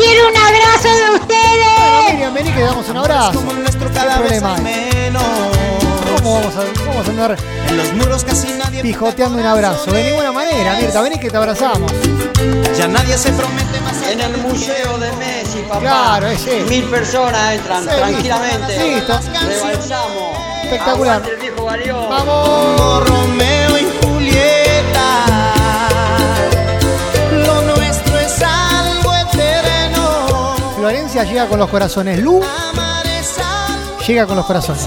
[0.00, 2.12] quiero un abrazo de Bueno, ustedes.
[2.12, 3.32] Miriam, vení que damos un abrazo.
[3.34, 4.90] Como nuestro ¿Qué cada vez problema hay hay?
[5.04, 5.22] menos.
[6.22, 7.36] ¿Cómo vamos a, cómo vamos a andar
[7.68, 9.90] En los muros casi nadie pijoteando un abrazo?
[9.90, 11.90] De ninguna manera, Mirta, vení que te abrazamos.
[12.76, 13.90] Ya nadie se promete más.
[14.10, 15.80] En el museo de Messi, papá.
[15.80, 16.62] Claro, ese.
[16.64, 18.78] Mil personas entran Sí, tranquilamente.
[18.96, 19.20] listo.
[19.46, 20.36] Rebalsamos.
[20.64, 21.22] Espectacular.
[21.22, 22.08] Aguante viejo.
[22.08, 22.48] Vamos.
[22.48, 23.00] Como
[31.12, 32.20] Llega con los corazones.
[32.20, 32.40] Lu
[34.06, 34.86] llega con los corazones.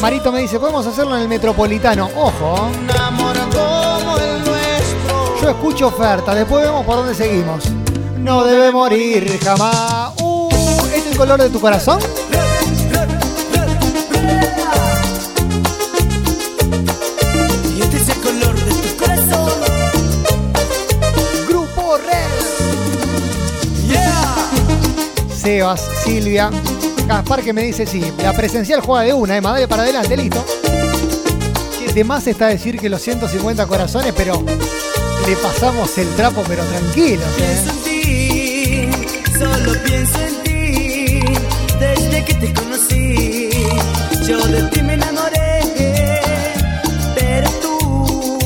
[0.00, 2.10] Marito me dice, podemos hacerlo en el Metropolitano.
[2.16, 2.70] Ojo,
[5.40, 7.64] yo escucho oferta, después vemos por dónde seguimos.
[8.18, 10.12] No debe morir jamás.
[10.20, 10.48] Uh,
[10.92, 12.00] ¿Es el color de tu corazón?
[25.52, 26.50] Sebas, Silvia,
[27.06, 28.02] Gaspar que me dice sí.
[28.22, 30.42] La presencial juega de una, eh, dale para adelante, listo.
[31.94, 34.42] De más está decir que los 150 corazones, pero
[35.26, 38.88] le pasamos el trapo, pero tranquilos, Pienso eh.
[38.88, 41.20] en ti, solo pienso en ti.
[41.78, 43.50] Desde que te conocí,
[44.26, 45.60] yo de ti me enamoré.
[47.14, 48.38] Pero tú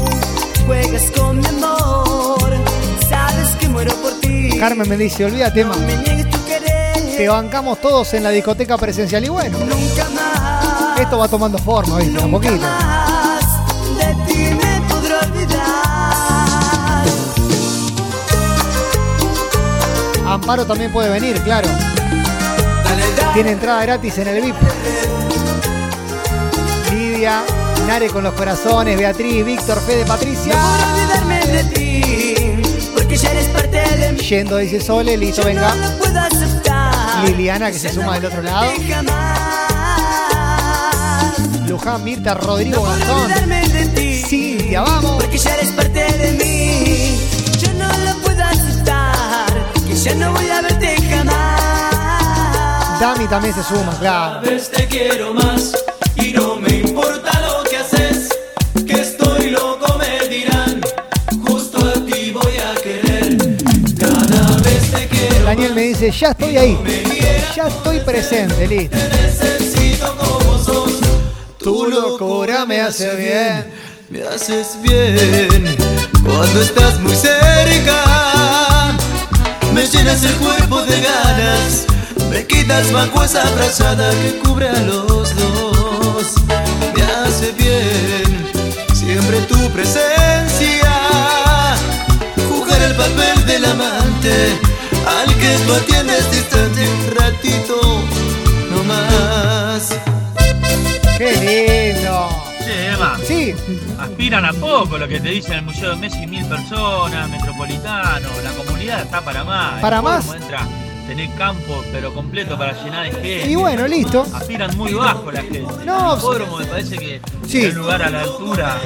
[0.66, 2.52] juegas con mi amor.
[3.08, 4.58] Sabes que muero por ti.
[4.58, 5.78] Carmen me dice, olvídate más.
[7.16, 11.00] Te bancamos todos en la discoteca presencial y bueno, Nunca más.
[11.00, 12.22] esto va tomando forma, ¿viste?
[12.22, 12.56] Un poquito.
[12.58, 13.40] Más
[13.96, 15.64] de ti me podré olvidar.
[20.26, 21.68] Amparo también puede venir, claro.
[23.32, 24.56] Tiene entrada gratis en el VIP.
[26.92, 27.42] Lidia,
[27.86, 30.54] Nare con los corazones, Beatriz, Víctor, Fede, Patricia.
[30.54, 32.62] No olvidarme de ti,
[32.94, 34.20] porque ya eres parte de mí.
[34.20, 35.74] Yendo, dice Sole, listo, venga.
[35.74, 36.45] No.
[37.24, 38.70] Liliana, que se suma del otro lado.
[41.66, 43.32] Luján, Mirta, Rodrigo, Gastón.
[44.28, 45.22] Cintia, vamos.
[45.22, 47.18] Porque ya eres parte de mí.
[47.58, 49.46] Yo no lo puedo aceptar.
[49.86, 53.00] Que ya no voy a verte jamás.
[53.00, 54.40] Dami también se suma, claro.
[54.40, 55.72] vez te quiero más
[56.16, 57.25] y no me importa
[65.46, 66.76] Daniel me dice, ya estoy ahí.
[67.54, 68.96] Ya estoy presente, listo.
[71.56, 73.64] Tu locura me hace bien.
[74.10, 75.76] Me haces bien
[76.24, 78.92] cuando estás muy cerca.
[79.72, 81.86] Me llenas el cuerpo de ganas.
[82.28, 86.34] Me quitas bajo esa frazada que cubre a los dos.
[86.92, 88.50] Me hace bien
[88.92, 90.92] siempre tu presencia.
[92.48, 94.58] Jugar el papel del amante
[95.06, 97.80] al que tú atiendes distante un ratito
[98.70, 99.96] no más.
[101.18, 102.28] ¡Qué lindo!
[102.64, 103.54] Che, Emma, Sí,
[103.98, 108.50] aspiran a poco lo que te dicen el Museo de Messi, mil personas, metropolitano, la
[108.52, 109.80] comunidad está para más.
[109.80, 110.34] ¿Para más?
[110.34, 110.66] Entra,
[111.06, 113.50] tener campo, pero completo para llenar de gente.
[113.50, 114.26] y bueno, listo.
[114.34, 115.64] Aspiran muy bajo la gente.
[115.86, 117.64] No, el hipódromo me parece que Sí.
[117.64, 118.80] es un lugar a la altura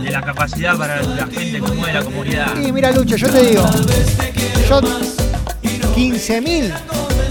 [0.00, 2.60] de la capacidad para la gente que mueve la comunidad.
[2.60, 3.64] Y mira, Lucho, yo te digo,
[4.68, 4.80] yo
[5.94, 6.72] 15.000,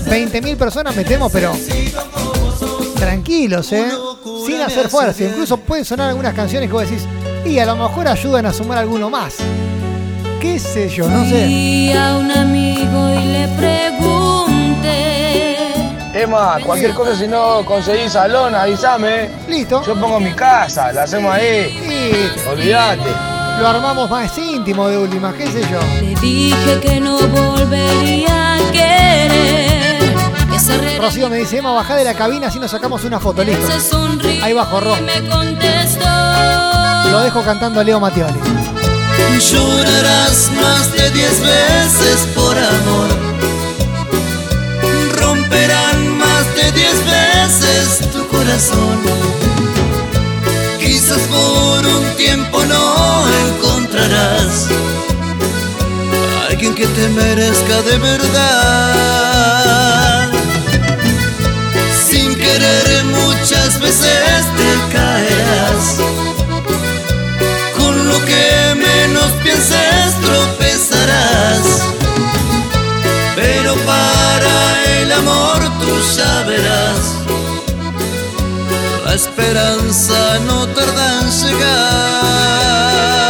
[0.05, 1.51] 20.000 personas metemos, pero
[2.95, 3.91] tranquilos, ¿eh?
[4.45, 5.23] Sin hacer fuerza.
[5.23, 7.05] Incluso pueden sonar algunas canciones que vos decís,
[7.45, 9.35] y a lo mejor ayudan a sumar alguno más.
[10.39, 11.09] ¿Qué sé yo?
[11.09, 11.93] No sé.
[11.97, 14.93] A un amigo y le pregunté.
[16.13, 19.29] Emma, cualquier cosa si no conseguís salón, avísame.
[19.49, 19.83] Listo.
[19.85, 21.79] Yo pongo mi casa, la hacemos ahí.
[21.89, 23.32] Y Olvídate.
[23.59, 25.79] Lo armamos más íntimo de última, qué sé yo.
[26.01, 30.13] Le dije que no volvería a querer.
[30.49, 33.67] Que Rocío me dice, Emma, bajá de la cabina así nos sacamos una foto, listo.
[34.41, 34.95] Ahí bajo, Ro.
[37.11, 38.33] Lo dejo cantando a Leo Mattioli.
[39.51, 43.09] Llorarás más de diez veces por amor.
[45.19, 48.99] Romperán más de diez veces tu corazón.
[50.79, 53.02] Quizás por un tiempo no
[56.75, 58.29] que te merezca de verdad.
[62.09, 65.97] Sin querer muchas veces te caerás.
[67.77, 71.65] Con lo que menos pienses tropezarás.
[73.35, 77.01] Pero para el amor tú ya verás.
[79.05, 83.22] La esperanza no tarda en llegar.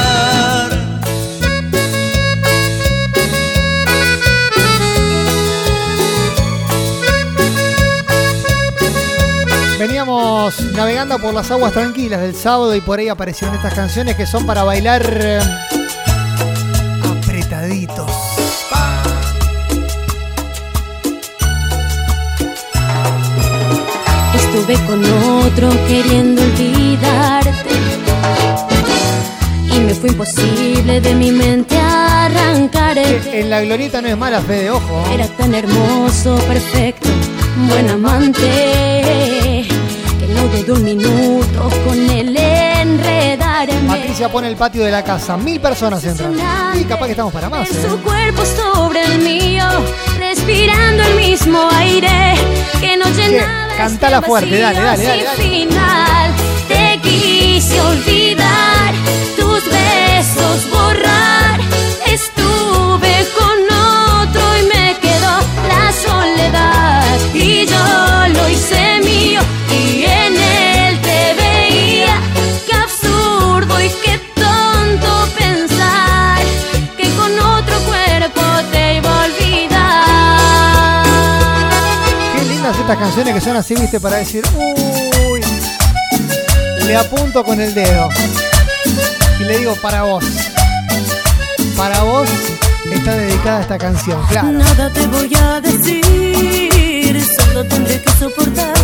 [10.44, 14.46] Navegando por las aguas tranquilas del sábado y por ahí aparecieron estas canciones que son
[14.46, 15.40] para bailar eh,
[17.02, 18.12] apretaditos.
[24.36, 25.06] Estuve con
[25.46, 27.76] otro queriendo olvidarte
[29.74, 34.42] y me fue imposible de mi mente arrancar el En la glorieta no es mala
[34.42, 35.06] fe de ojo.
[35.14, 37.08] Era tan hermoso, perfecto,
[37.70, 39.43] buen amante
[40.44, 43.88] no dudó un minuto con el enredarme.
[43.88, 45.38] Patricia pone el patio de la casa.
[45.38, 46.36] Mil personas entran.
[46.76, 47.70] Y capaz que estamos para más.
[47.72, 47.88] ¿eh?
[47.88, 49.64] Su cuerpo sobre el mío,
[50.18, 52.36] respirando el mismo aire
[52.80, 53.68] que nos llenaba.
[53.68, 55.44] de Cantala fuerte, dale, dale, dale, dale.
[55.44, 56.32] final.
[56.68, 58.94] Te quise olvidar,
[59.38, 61.60] tus besos borrar.
[62.06, 67.18] Estuve con otro y me quedó la soledad.
[67.34, 69.42] Y yo lo hice mío
[82.84, 85.42] estas canciones que son así, viste, para decir, uy,
[86.86, 88.10] le apunto con el dedo.
[89.40, 90.26] Y le digo, para vos.
[91.78, 92.28] Para vos
[92.92, 94.52] está dedicada esta canción, claro.
[94.52, 98.76] Nada te voy a decir, solo tendré que soportar.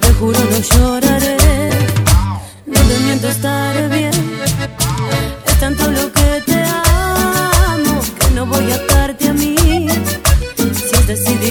[0.00, 1.70] Te juro no lloraré,
[2.66, 4.12] no te miento estaré bien.
[5.46, 9.86] Es tanto lo que te amo que no voy a atarte a mí.
[10.56, 11.43] Si decidido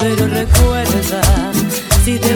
[0.00, 1.20] Pero recuerda,
[2.02, 2.34] si te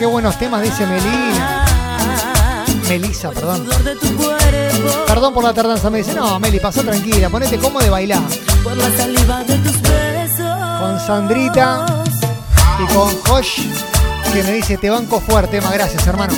[0.00, 1.66] qué buenos temas, dice Melina.
[2.88, 3.68] Melisa, perdón.
[5.06, 8.22] Perdón por la tardanza, me dice, no, Meli, pasó tranquila, ponete como de bailar.
[10.80, 11.84] Con Sandrita
[12.82, 13.60] y con Josh,
[14.32, 16.32] que me dice, te banco fuerte, más gracias, hermano.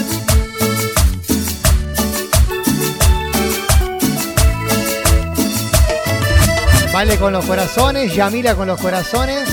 [6.93, 9.49] Vale con los corazones, Yamila con los corazones,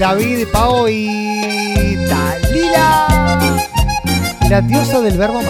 [0.00, 1.57] David, Pau y
[2.06, 3.06] Dalila,
[4.48, 5.40] la diosa del verbo.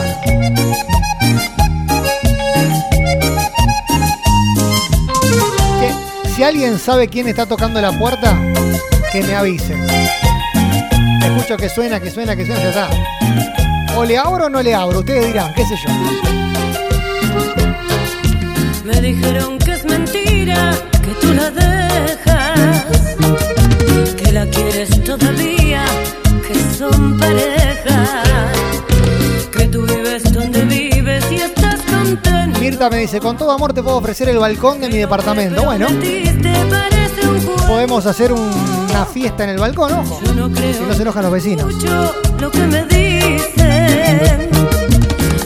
[5.80, 5.92] Que
[6.34, 8.36] si alguien sabe quién está tocando la puerta,
[9.12, 9.74] que me avise.
[11.22, 12.88] Escucho que suena, que suena, que suena, ya está.
[13.96, 15.90] O le abro o no le abro, ustedes dirán, qué sé yo.
[18.84, 22.84] Me dijeron que es mentira, que tú la dejas,
[24.16, 25.57] que la quieres todavía,
[26.78, 28.22] son pareja,
[29.50, 32.60] que tú vives donde vives y estás contento.
[32.60, 35.64] Mirta me dice, con todo amor te puedo ofrecer el balcón de mi departamento.
[35.64, 35.88] Bueno,
[37.66, 38.48] podemos hacer un-
[38.90, 40.20] una fiesta en el balcón, ojo.
[40.24, 40.32] Si
[40.84, 41.74] no se enojan los vecinos.
[42.40, 44.48] lo que me dicen.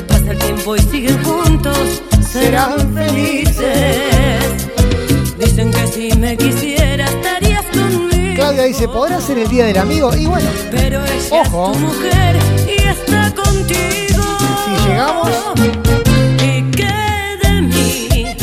[0.08, 4.68] Pasa el tiempo y siguen juntos, serán felices.
[5.38, 6.81] Dicen que si me quisiera estarías conmigo.
[8.52, 10.14] Claudia dice, ¿podrá ser el día del amigo?
[10.14, 11.72] Y bueno, Pero ella Ojo.
[11.72, 12.36] es tu mujer
[12.68, 14.22] y está contigo.
[14.66, 15.30] si llegamos,
[16.42, 16.62] ¿Y
[17.62, 18.36] mí?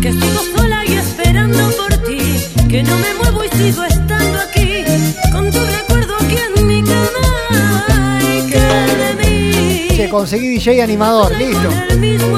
[0.00, 2.46] Que sigo sola y esperando por ti.
[2.68, 4.84] Que no me muevo y sigo estando aquí.
[5.32, 8.20] Con tu recuerdo aquí en mi cama.
[8.22, 8.42] ¿Y
[9.16, 9.88] mí?
[9.96, 11.68] che, conseguí DJ animador, listo.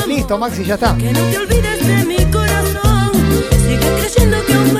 [0.06, 0.96] Listo, Maxi, ya está.
[0.96, 3.12] Que no te olvides de mi corazón.
[3.66, 4.72] Sigue creyendo que aún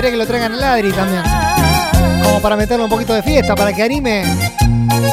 [0.00, 1.22] gustaría que lo traigan al Adri también.
[2.22, 4.24] Como para meterle un poquito de fiesta, para que anime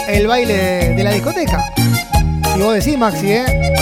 [0.08, 1.74] el baile de, la discoteca.
[2.54, 3.74] Si vos decís, Maxi, ¿eh?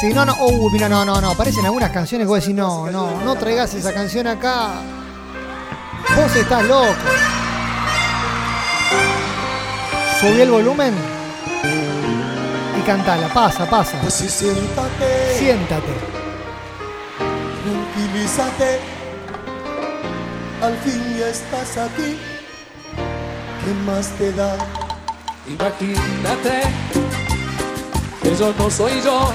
[0.00, 1.30] Si no, no, uh, mira, no, no, no.
[1.30, 4.74] Aparecen algunas canciones que vos decís, no, no, no traigas esa canción acá.
[6.14, 6.94] Vos estás loco.
[10.20, 10.94] Subí el volumen
[12.78, 13.26] y cantala.
[13.26, 13.98] Pasa, pasa.
[14.00, 15.92] Pues sí, siéntate, Siéntate.
[17.96, 19.03] tranquilízate.
[20.64, 22.16] Al fin ya estás aquí.
[23.62, 24.56] ¿Qué más te da?
[25.46, 26.62] Imagínate
[28.22, 29.30] que yo no soy yo,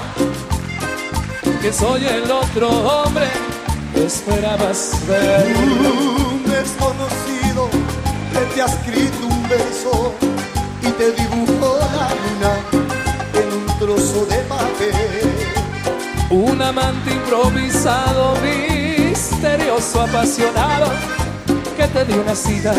[1.62, 3.28] que soy el otro hombre
[3.94, 5.56] que esperabas ver.
[5.56, 7.70] Un desconocido
[8.32, 10.12] que te ha escrito un verso
[10.82, 12.52] y te dibujó la luna
[13.34, 15.30] en un trozo de papel.
[16.30, 20.90] Un amante improvisado, misterioso, apasionado,
[21.80, 22.74] que te dio una cita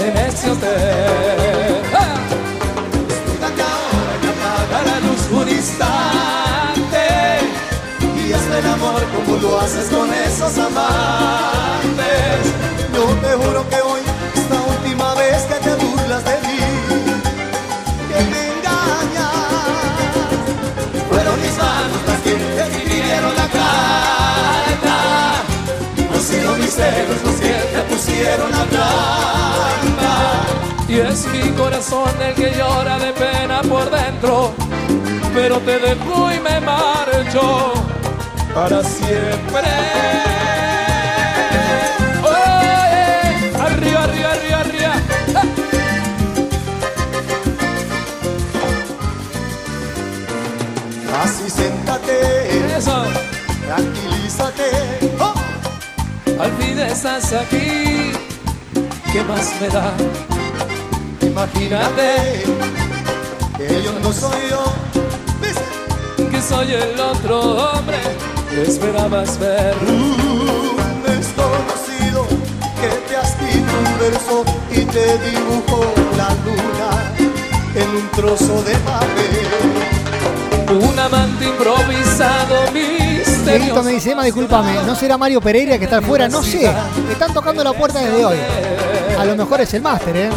[0.00, 1.80] en ese hotel.
[1.94, 2.16] ¡Ah!
[3.08, 7.04] Desnúdate ahora y apaga la luz un instante
[8.18, 12.42] y hazme el amor como lo haces con esos amantes.
[12.94, 14.00] Yo te juro que hoy
[14.34, 16.58] es la última vez que te burlas de mí,
[18.08, 19.36] que me engañas.
[21.10, 24.96] Fueron mis manos las que escribieron la carta,
[26.12, 27.36] han sido mis celos los
[28.70, 30.06] trampa.
[30.88, 34.52] Y es mi corazón el que llora de pena por dentro,
[35.34, 37.74] pero te dejo y me marcho
[38.54, 39.68] para siempre.
[42.22, 44.94] Oye, arriba, arriba, arriba, arriba.
[51.22, 53.04] Así siéntate, Eso,
[53.66, 55.05] tranquilízate.
[56.46, 58.12] Al fin estás aquí.
[59.12, 59.92] ¿Qué más me da?
[61.20, 62.44] Imagínate
[63.58, 64.64] que yo no soy yo.
[66.30, 67.98] que soy el otro hombre
[68.48, 69.74] que esperabas ver.
[69.88, 72.28] Un desconocido
[72.80, 75.80] que te escrito un verso y te dibujó
[76.16, 76.90] la luna
[77.74, 79.48] en un trozo de papel.
[80.80, 82.95] Un amante improvisado, Dieguito
[83.46, 83.82] misterioso.
[83.82, 86.28] me dice, Emma, discúlpame, ¿no será Mario Pereira que está afuera?
[86.28, 86.70] No sé,
[87.10, 88.38] están tocando la puerta desde hoy.
[89.18, 90.30] A lo mejor es el máster, ¿eh?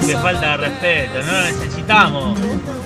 [0.00, 2.38] Qué falta de respeto, no lo necesitamos.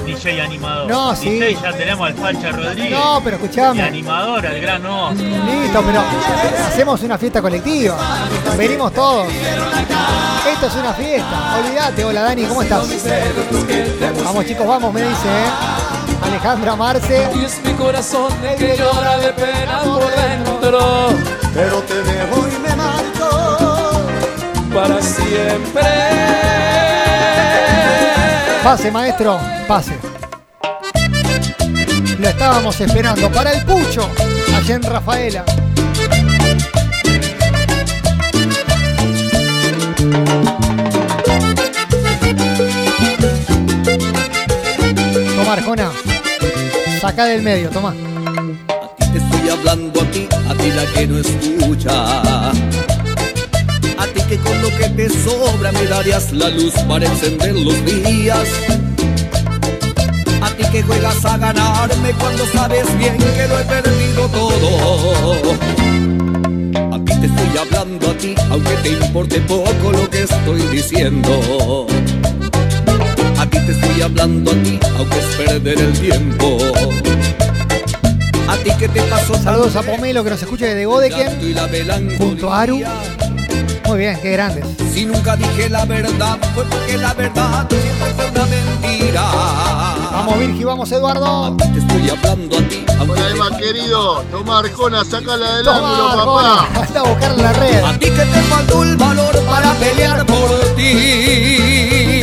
[0.07, 0.88] DJ animador.
[0.90, 1.30] No, sí.
[1.30, 2.90] DJ ya tenemos al Facha Rodríguez.
[2.98, 3.82] No, pero Y escuchame.
[3.82, 5.14] animador al gran oso.
[5.22, 6.02] Listo, pero
[6.68, 7.96] hacemos una fiesta colectiva.
[8.57, 9.26] Venimos todos.
[10.50, 11.57] Esto es una fiesta.
[11.59, 12.04] Olvídate.
[12.04, 12.88] Hola Dani, ¿cómo estás?
[14.24, 16.24] Vamos chicos, vamos, me dice, ¿eh?
[16.24, 17.28] Alejandra Marce.
[17.34, 21.09] Y es mi corazón que llora de pena por dentro
[21.54, 23.28] Pero te dejo y me marcho.
[24.72, 26.66] para siempre.
[28.67, 29.39] Pase, maestro,
[29.69, 29.97] pase.
[32.19, 34.11] Lo estábamos esperando para el pucho,
[34.57, 35.45] allá en Rafaela.
[45.37, 45.93] Toma, Arjona.
[47.01, 47.95] Saca del medio, toma.
[48.99, 52.95] Te estoy hablando a ti, a ti la que no escucha.
[53.99, 57.84] A ti que con lo que te sobra me darías la luz para encender los
[57.84, 58.49] días.
[60.42, 65.55] A ti que juegas a ganarme cuando sabes bien que lo he perdido todo.
[66.94, 71.86] A ti te estoy hablando a ti, aunque te importe poco lo que estoy diciendo.
[73.38, 76.59] A ti te estoy hablando a ti, aunque es perder el tiempo.
[78.49, 82.18] A ti que te pasó Saludos a Pomelo que nos escucha desde melancolía.
[82.18, 82.80] junto a Aru.
[83.87, 84.64] Muy bien, qué grandes.
[84.93, 89.22] Si nunca dije la verdad, fue porque la verdad siempre fue una mentira.
[90.12, 91.57] Vamos Virgi, vamos Eduardo.
[91.57, 92.84] Te estoy hablando a ti.
[92.99, 96.68] Hola Emma querido, toma Arjona, sacala del Toma, ángulo, papá.
[96.82, 97.84] anda a buscar la red.
[97.84, 102.22] A ti que te faltó el valor para pelear por ti.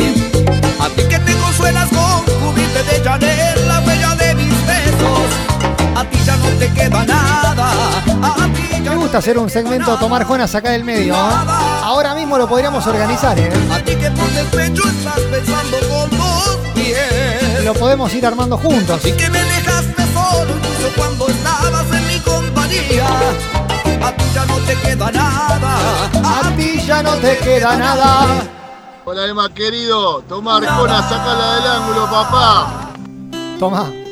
[0.80, 5.30] A ti que te consuelas con cubrirte de Chanel la huella de mis besos.
[6.04, 7.70] A ti ya no te queda nada.
[8.22, 11.14] A ti ya Me gusta hacer un segmento Tomar Jonas acá del medio.
[11.14, 11.18] ¿eh?
[11.82, 13.50] Ahora mismo lo podríamos organizar, ¿eh?
[13.72, 17.64] A ti que por despecho estás pensando con dos pies.
[17.64, 19.04] Lo podemos ir armando juntos.
[19.06, 23.06] Y que me dejaste solo incluso cuando estabas en mi compañía.
[24.02, 26.10] A ti ya no te queda nada.
[26.22, 28.42] A ti ya no te queda nada.
[29.06, 32.90] Hola Emma querido, toma Arjona, sacala del ángulo, papá.
[33.58, 34.03] Toma.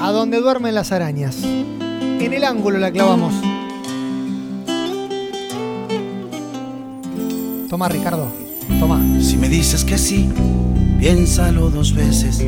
[0.00, 1.36] A donde duermen las arañas.
[1.42, 3.34] En el ángulo la clavamos.
[7.68, 8.28] Toma, Ricardo.
[8.78, 9.00] Toma.
[9.20, 10.28] Si me dices que sí,
[11.00, 12.44] piénsalo dos veces.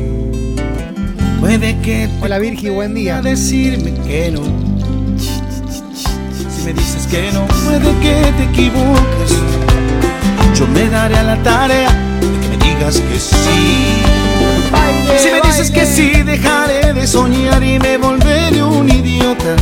[1.41, 3.21] Puede que te Hola Virgi, buen día.
[3.21, 4.43] decirme que no.
[5.17, 9.37] Si me dices que no, puede que te equivoques.
[10.55, 14.20] Yo me daré a la tarea de que me digas que sí.
[15.17, 19.55] Si me dices que sí, dejaré de soñar y me volveré un idiota.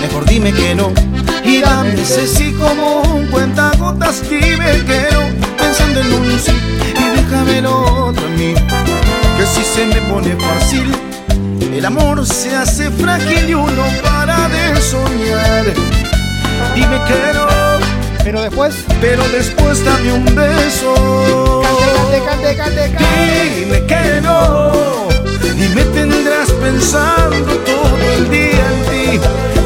[0.00, 0.92] Mejor dime que no.
[1.44, 4.22] Y dame ese sí como un cuentagotas.
[4.28, 6.52] Dime que no, pensando en un sí.
[6.98, 8.54] Y déjame lo otro a mí.
[9.36, 10.92] Que si se me pone fácil,
[11.76, 15.64] El amor se hace frágil y uno para de soñar.
[16.74, 17.46] Dime que no.
[18.22, 18.74] Pero después.
[19.00, 21.63] Pero después dame un beso.
[21.84, 23.54] Cante, cante, cante, cante.
[23.56, 24.72] Dime que no.
[25.56, 29.20] Y me tendrás pensando todo el día en ti.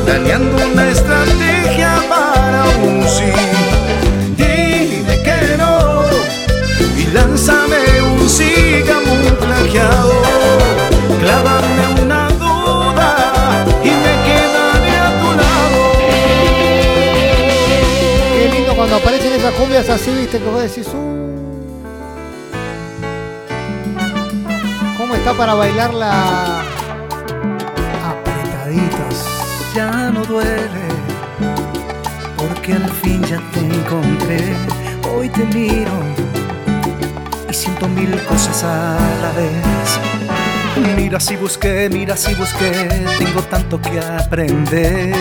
[0.05, 3.33] Planeando una estrategia para un sí.
[4.37, 6.03] Dime que no.
[6.97, 10.13] Y lánzame un sí camuflajeado.
[11.21, 13.11] Clávame una duda
[13.83, 15.81] y me quedaré a tu lado.
[18.35, 21.18] Qué lindo cuando aparecen esas cumbias así, viste, que vos decís, "Uh".
[25.29, 26.63] Está para bailarla
[28.03, 29.27] apretaditos?
[29.75, 30.89] Ya no duele,
[32.37, 34.55] porque al fin ya te encontré.
[35.13, 35.93] Hoy te miro
[37.51, 40.97] y siento mil cosas a la vez.
[40.97, 45.15] Mira si busqué, mira si busqué, tengo tanto que aprender.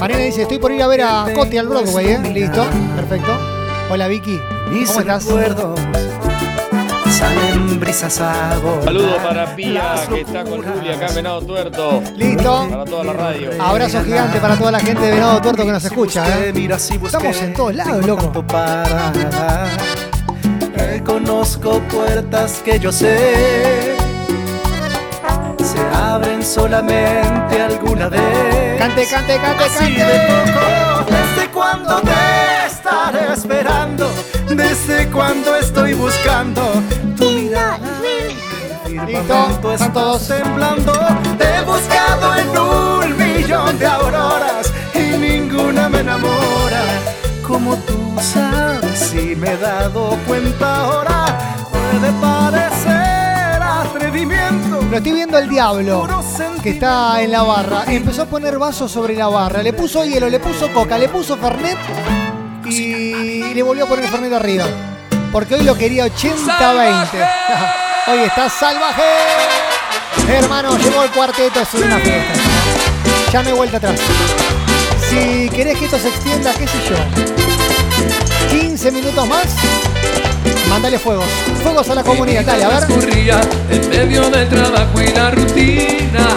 [0.00, 2.18] Mariana dice, estoy por ir a ver a Coti al Broadway, ¿eh?
[2.32, 2.64] Listo,
[2.96, 3.38] perfecto.
[3.90, 5.24] Hola Vicky, ¿cómo estás?
[5.26, 5.80] recuerdos
[7.18, 8.84] salen brisas a volar.
[8.84, 12.02] Saludos para Pía que está con Julia acá en Venado Tuerto.
[12.16, 12.66] Listo.
[12.70, 13.50] Para toda la radio.
[13.60, 16.52] Abrazo gigante para toda la gente de Venado Tuerto que nos escucha, ¿eh?
[16.54, 18.44] Mira si busqué, Estamos en todos lados, loco.
[20.76, 23.96] Reconozco puertas que yo sé
[25.60, 28.78] se abren solamente alguna vez.
[28.78, 30.04] Cante, cante, cante, Así cante.
[30.04, 34.08] de poco, desde cuando te estaré esperando,
[34.48, 36.62] desde cuando estoy buscando.
[39.06, 40.26] Firmamento están todos.
[40.26, 40.92] temblando,
[41.38, 46.82] te he buscado en un millón de auroras y ninguna me enamora.
[47.46, 51.38] Como tú sabes, si me he dado cuenta ahora,
[51.70, 54.82] puede parecer atrevimiento.
[54.90, 56.08] Lo estoy viendo el diablo
[56.62, 57.84] que está en la barra.
[57.86, 59.62] Empezó a poner vasos sobre la barra.
[59.62, 61.78] Le puso hielo, le puso coca, le puso fernet
[62.66, 64.64] y le volvió a poner fernet arriba.
[65.30, 67.84] Porque hoy lo quería 80-20.
[68.10, 69.02] hoy está salvaje.
[70.28, 72.32] Hermano, llegó el cuarteto, es una fiesta.
[73.32, 74.00] Ya no hay vuelta atrás.
[75.08, 76.96] Si querés que esto se extienda, qué sé yo.
[78.50, 79.46] 15 minutos más.
[80.68, 81.26] Mándale fuegos.
[81.62, 82.44] Fuegos a la comunidad.
[82.44, 82.78] Dale, a ver.
[82.78, 83.40] Escurría
[83.70, 86.28] en medio del trabajo y la rutina.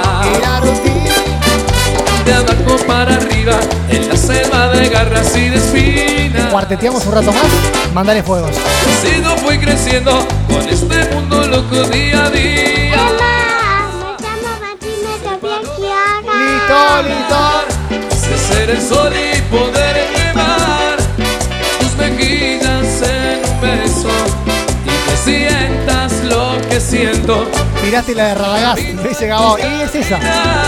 [2.25, 3.59] De abajo para arriba,
[3.89, 6.51] en la selva de garras y de espinas.
[6.51, 7.93] Cuarteteamos un rato más.
[7.93, 8.51] Mándale fuegos.
[9.01, 12.95] Sigo fui creciendo con este mundo loco día a día.
[16.39, 17.41] Listo, listo.
[18.09, 20.95] Sé ser el sol y poder quemar
[21.79, 24.09] tus mejillas en un beso
[24.85, 27.45] y que sientas lo que siento.
[27.83, 29.57] Tiraste la de Radagast, dice Gabao.
[29.59, 30.19] Y es esa,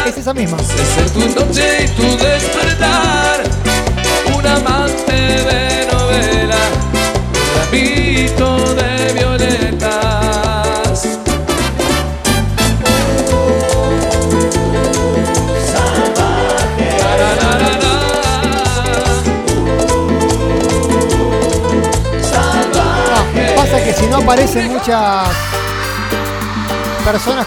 [0.06, 0.58] es esa misma.
[0.60, 3.44] Sé ser tu noche y tu despertar,
[4.36, 6.23] un amante de novela,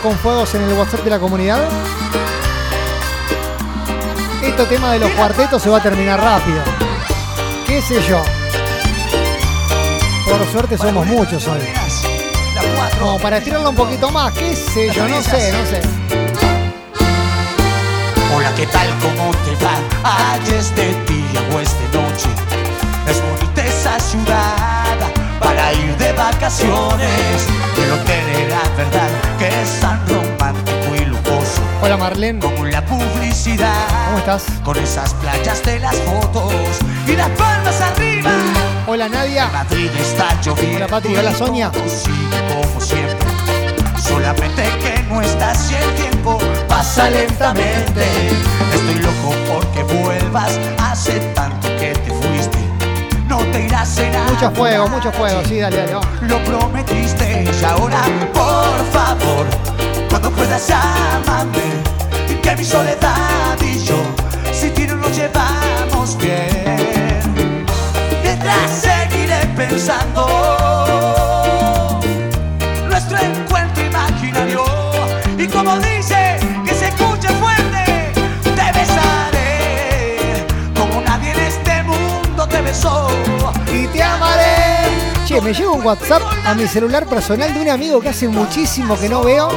[0.06, 1.68] con fuegos en el WhatsApp de la comunidad,
[4.40, 6.62] este tema de los cuartetos se va a terminar rápido.
[7.66, 8.22] ¿Qué sé yo?
[10.24, 11.58] Por suerte somos muchos hoy.
[13.00, 15.80] No, para estirarlo un poquito más, qué sé yo, no sé, no sé.
[18.32, 18.88] Hola, ¿qué tal?
[19.00, 19.74] ¿Cómo te va?
[20.04, 22.28] Ay, es de día o es de noche.
[23.08, 24.98] Es bonita esa ciudad
[25.40, 27.46] para ir de vacaciones.
[27.74, 31.62] Pero tiene la verdad es tan romántico y lujoso.
[31.82, 32.40] Hola Marlene.
[32.40, 33.86] Como la publicidad.
[34.06, 34.44] ¿Cómo estás?
[34.64, 36.52] Con esas playas de las fotos
[37.06, 38.30] y las palmas arriba.
[38.86, 39.48] Hola Nadia.
[39.52, 40.76] Madrid está lloviendo.
[40.76, 41.70] Hola Patri, hola Sonia.
[41.70, 43.26] Como siempre.
[43.98, 46.38] Solamente que no estás y el tiempo
[46.68, 48.04] pasa lentamente.
[48.72, 50.58] Estoy loco porque vuelvas.
[50.78, 52.15] Hace tanto que te
[53.56, 56.08] te irás en Mucho fuego, mucho fuego, sí, dale, dale, vamos.
[56.22, 58.02] Lo prometiste y ahora,
[58.32, 59.46] por favor,
[60.10, 61.96] cuando puedas llamarme.
[62.42, 63.96] Que mi soledad y yo,
[64.52, 67.66] si ti no nos llevamos bien.
[68.22, 70.75] Mientras seguiré pensando
[83.72, 84.54] Y te amaré.
[85.26, 88.98] Che, me llega un WhatsApp a mi celular personal de un amigo que hace muchísimo
[88.98, 89.48] que no veo.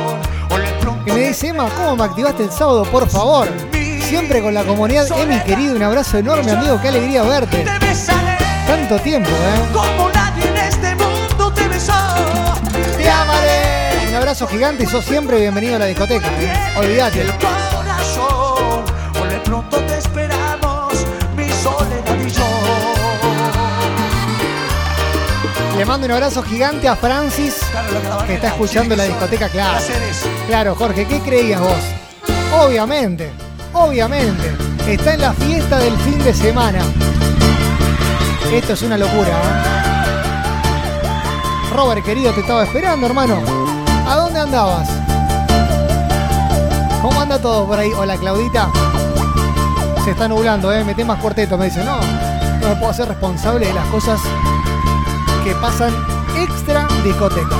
[1.05, 2.83] que me dice, Emma, ¿cómo me activaste el sábado?
[2.83, 3.47] Por favor.
[4.01, 5.07] Siempre con la comunidad.
[5.19, 6.79] Emi, querido, un abrazo enorme, amigo.
[6.81, 7.65] Qué alegría verte.
[8.67, 9.73] Tanto tiempo, ¿eh?
[9.73, 11.93] Como nadie en este mundo te besó.
[12.97, 14.07] Te amaré.
[14.09, 16.73] Un abrazo gigante y sos siempre bienvenido a la discoteca, ¿eh?
[16.77, 17.25] Olvídate.
[25.79, 27.55] Le mando un abrazo gigante a Francis,
[28.27, 29.79] que está escuchando la discoteca, claro.
[30.45, 31.79] Claro, Jorge, ¿qué creías vos?
[32.53, 33.31] Obviamente,
[33.71, 34.51] obviamente.
[34.85, 36.79] Está en la fiesta del fin de semana.
[38.51, 39.63] Esto es una locura, ¿eh?
[41.73, 43.41] Robert, querido, te estaba esperando, hermano.
[44.05, 44.89] ¿A dónde andabas?
[47.01, 47.93] ¿Cómo anda todo por ahí?
[47.93, 48.69] Hola, Claudita.
[50.03, 50.83] Se está nublando, ¿eh?
[50.83, 51.57] Mete más cuarteto.
[51.57, 52.01] Me dice, no,
[52.59, 54.19] no me puedo hacer responsable de las cosas
[55.43, 55.93] que pasan
[56.37, 57.57] extra discoteca.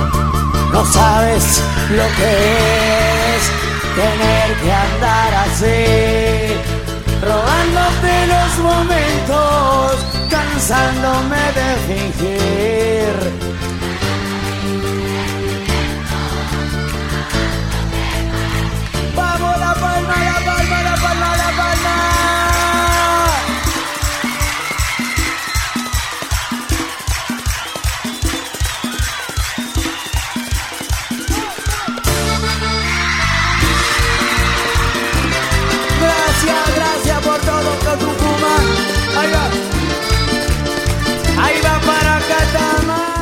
[0.72, 2.32] No sabes lo que
[3.34, 3.42] es
[3.96, 6.54] tener que andar así,
[7.22, 9.90] robándote los momentos,
[10.30, 13.49] cansándome de fingir.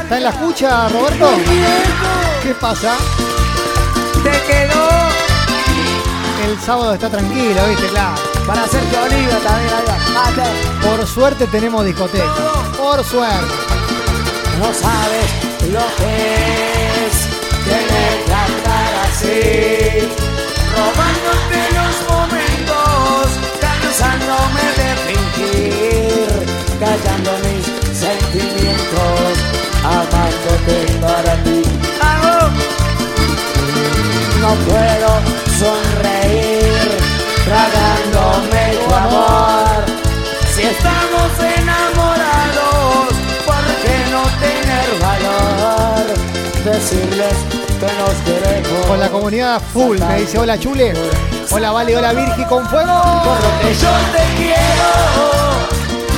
[0.08, 1.28] ¿Está en la escucha, Roberto?
[2.42, 2.96] ¿Qué pasa?
[4.24, 4.88] Te quedó
[6.46, 7.88] El sábado está tranquilo, ¿viste?
[7.88, 8.14] Claro.
[8.46, 9.70] para Sergio Oliva también.
[10.14, 10.48] Mate.
[10.82, 12.24] Por suerte tenemos discoteca.
[12.78, 13.52] Por suerte.
[14.58, 15.28] No sabes
[15.74, 17.14] lo que es
[17.66, 20.08] tener que andar así,
[20.74, 22.27] robándote los momentos,
[46.90, 47.34] Decirles
[47.80, 48.86] que nos queremos.
[48.86, 49.98] Con la comunidad full.
[49.98, 50.94] Me dice, hola Chule.
[51.50, 53.02] Hola Vale, hola Virgi con fuego.
[53.24, 54.88] Por lo que yo te quiero,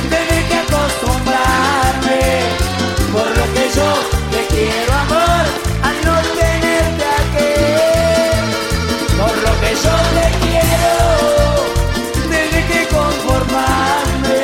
[0.09, 2.21] tenés que acostumbrarme.
[3.11, 3.83] Por lo que yo
[4.31, 5.45] te quiero, amor,
[5.83, 7.51] a no tenerte aquí.
[9.17, 11.03] Por lo que yo te quiero,
[12.29, 14.39] tenés que conformarme.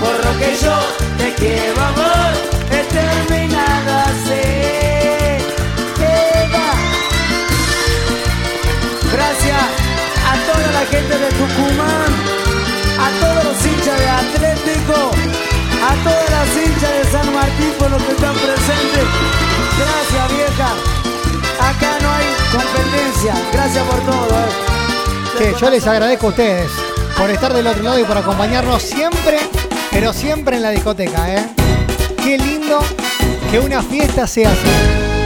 [0.00, 0.95] Por lo que yo
[10.90, 12.12] gente de Tucumán,
[12.98, 15.10] a todos los hinchas de Atlético,
[15.82, 19.06] a todas las hinchas de San Martín por los que están presentes.
[19.78, 20.68] Gracias vieja.
[21.60, 23.34] Acá no hay competencia.
[23.52, 24.28] Gracias por todo.
[25.40, 25.54] eh.
[25.60, 26.70] Yo les agradezco a ustedes
[27.16, 29.38] por estar del otro lado y por acompañarnos siempre,
[29.90, 31.46] pero siempre en la discoteca, ¿eh?
[32.22, 32.80] Qué lindo
[33.50, 34.60] que una fiesta sea así.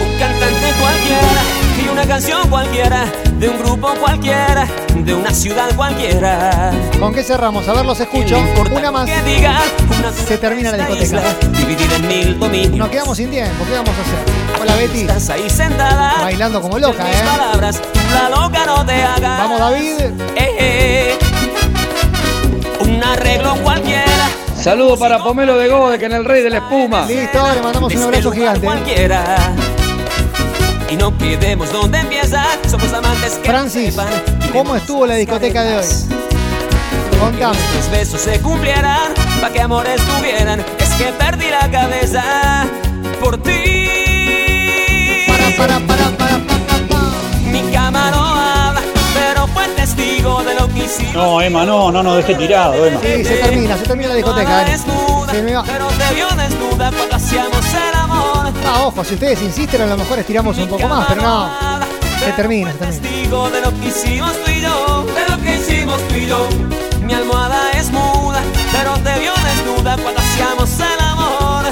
[0.05, 1.60] Un cantante cualquiera
[2.01, 3.05] una canción cualquiera,
[3.39, 6.73] de un grupo cualquiera, de una ciudad cualquiera.
[6.99, 7.69] ¿Con qué cerramos?
[7.69, 8.43] A ver, los escucho.
[8.73, 9.05] Una más.
[9.05, 9.61] Que diga
[9.99, 11.05] una Se termina la discoteca.
[11.05, 11.23] isla
[11.59, 12.77] dividida en mil dominios.
[12.79, 13.67] Nos quedamos sin tiempo.
[13.67, 14.63] ¿Qué vamos a hacer?
[14.63, 15.01] Hola Betty.
[15.03, 16.15] Estás ahí sentada.
[16.23, 17.23] Bailando como loca, Mis ¿eh?
[17.23, 17.83] palabras,
[18.15, 19.39] la loca no te hagas.
[19.39, 20.01] Vamos, David.
[20.37, 21.19] Eh, eh.
[22.81, 24.31] Un arreglo cualquiera.
[24.59, 27.05] Saludo para Pomelo de Gode, que en el Rey de la Espuma.
[27.05, 28.65] Listo, le mandamos un abrazo gigante.
[28.65, 29.37] Cualquiera.
[30.91, 32.45] Y no quedemos donde empieza.
[32.69, 33.97] Somos amantes que Francis,
[34.53, 35.85] ¿cómo estuvo la discoteca de hoy?
[37.21, 37.57] Contame.
[37.77, 40.65] Los besos se cumplieran, pa' que amores tuvieran.
[40.79, 42.65] Es que perdí la cabeza
[43.21, 43.87] por ti.
[45.29, 46.39] Para, para, para, para,
[47.45, 48.81] Mi cama no habla,
[49.15, 51.15] pero fue testigo de lo que hicimos.
[51.15, 53.01] No, Emma, no, no nos deje tirado, Emma.
[53.03, 54.65] Sí, se termina, se termina la discoteca.
[54.65, 55.63] Desnuda, Se me va.
[55.65, 58.10] pero te vio desnuda cuando hacíamos el amor.
[58.67, 61.51] Ah, ojo, si ustedes insisten, a lo mejor estiramos un poco más, pero no.
[62.19, 63.01] Se termina, se termina.
[63.01, 66.49] Testigo de lo que hicimos tú y yo, de lo que hicimos tú y yo.
[67.03, 68.43] Mi almohada es muda,
[68.73, 71.65] pero te vio desnuda cuando hacíamos el amor.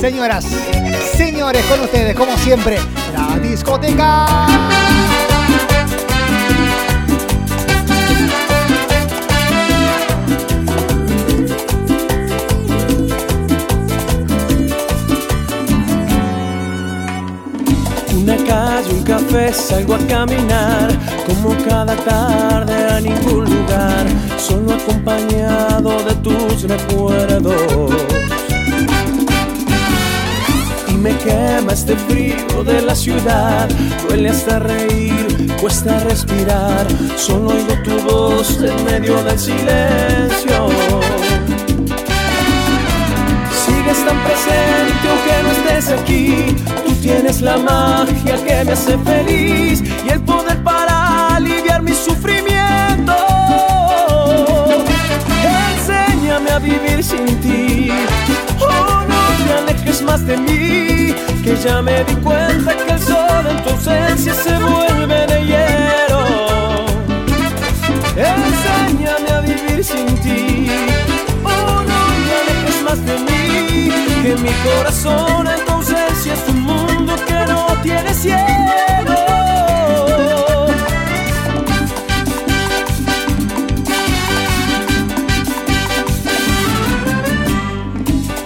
[0.00, 0.44] Señoras,
[1.16, 2.78] señores, con ustedes, como siempre,
[3.12, 4.46] la discoteca.
[19.08, 20.90] Café salgo a caminar,
[21.26, 24.06] como cada tarde a ningún lugar,
[24.36, 27.90] solo acompañado de tus recuerdos.
[30.88, 33.68] Y me quema este frío de la ciudad,
[34.06, 36.86] duele hasta reír, cuesta respirar,
[37.16, 41.17] solo oigo tu voz en medio del silencio.
[44.08, 46.56] Tan presente aunque no estés aquí.
[46.86, 53.14] Tú tienes la magia que me hace feliz y el poder para aliviar mi sufrimiento.
[55.74, 57.90] Enséñame a vivir sin ti.
[58.60, 61.14] Oh, no te alejes más de mí.
[61.44, 66.22] Que ya me di cuenta que el sol en tu ausencia se vuelve de hielo.
[68.16, 70.66] Enséñame a vivir sin ti.
[71.44, 73.37] Oh, no te alejes más de mí.
[74.22, 79.14] Que mi corazón en tu ausencia es un mundo que no tiene cielo.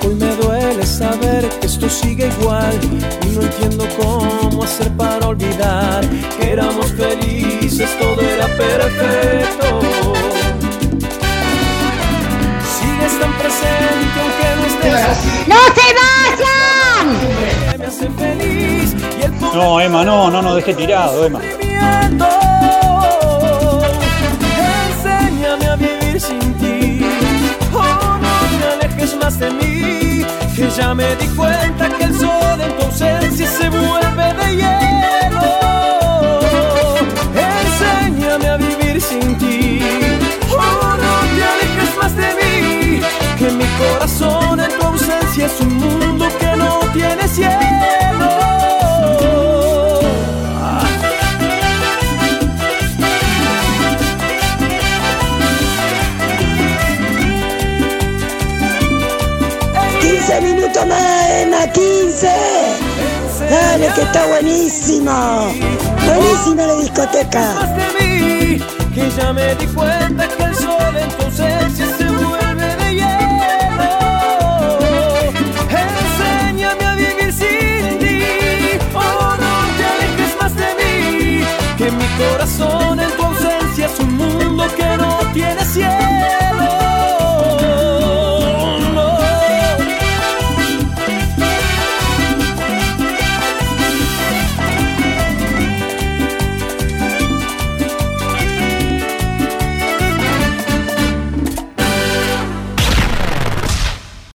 [0.05, 2.79] Hoy me duele saber que esto sigue igual
[3.25, 6.05] y no entiendo cómo hacer para olvidar
[6.39, 10.42] que éramos felices, todo era perfecto.
[13.23, 15.31] Tan presente aunque no estés aquí.
[15.47, 17.07] ¡No se vayan!
[17.71, 21.41] Que me hace feliz y el poder No, Emma, no, no nos deje tirado, Emma.
[24.65, 27.07] Enséñame a vivir sin ti.
[27.73, 30.27] Oh, no te alejes más de mí.
[30.57, 35.49] Que ya me di cuenta que el sol en tu ausencia se vuelve de hielo.
[37.37, 39.81] Enséñame a vivir sin ti.
[40.51, 42.32] Oh, no te alejes más de mí.
[43.43, 47.51] Que mi corazón en tu ausencia es un mundo que no tiene cielo.
[50.61, 50.87] Ah.
[60.01, 62.31] 15 minutos más, Emma, 15.
[63.51, 65.53] Dale, que está buenísimo.
[66.07, 67.77] Buenísima la discoteca.
[68.95, 70.42] que ya me di cuenta que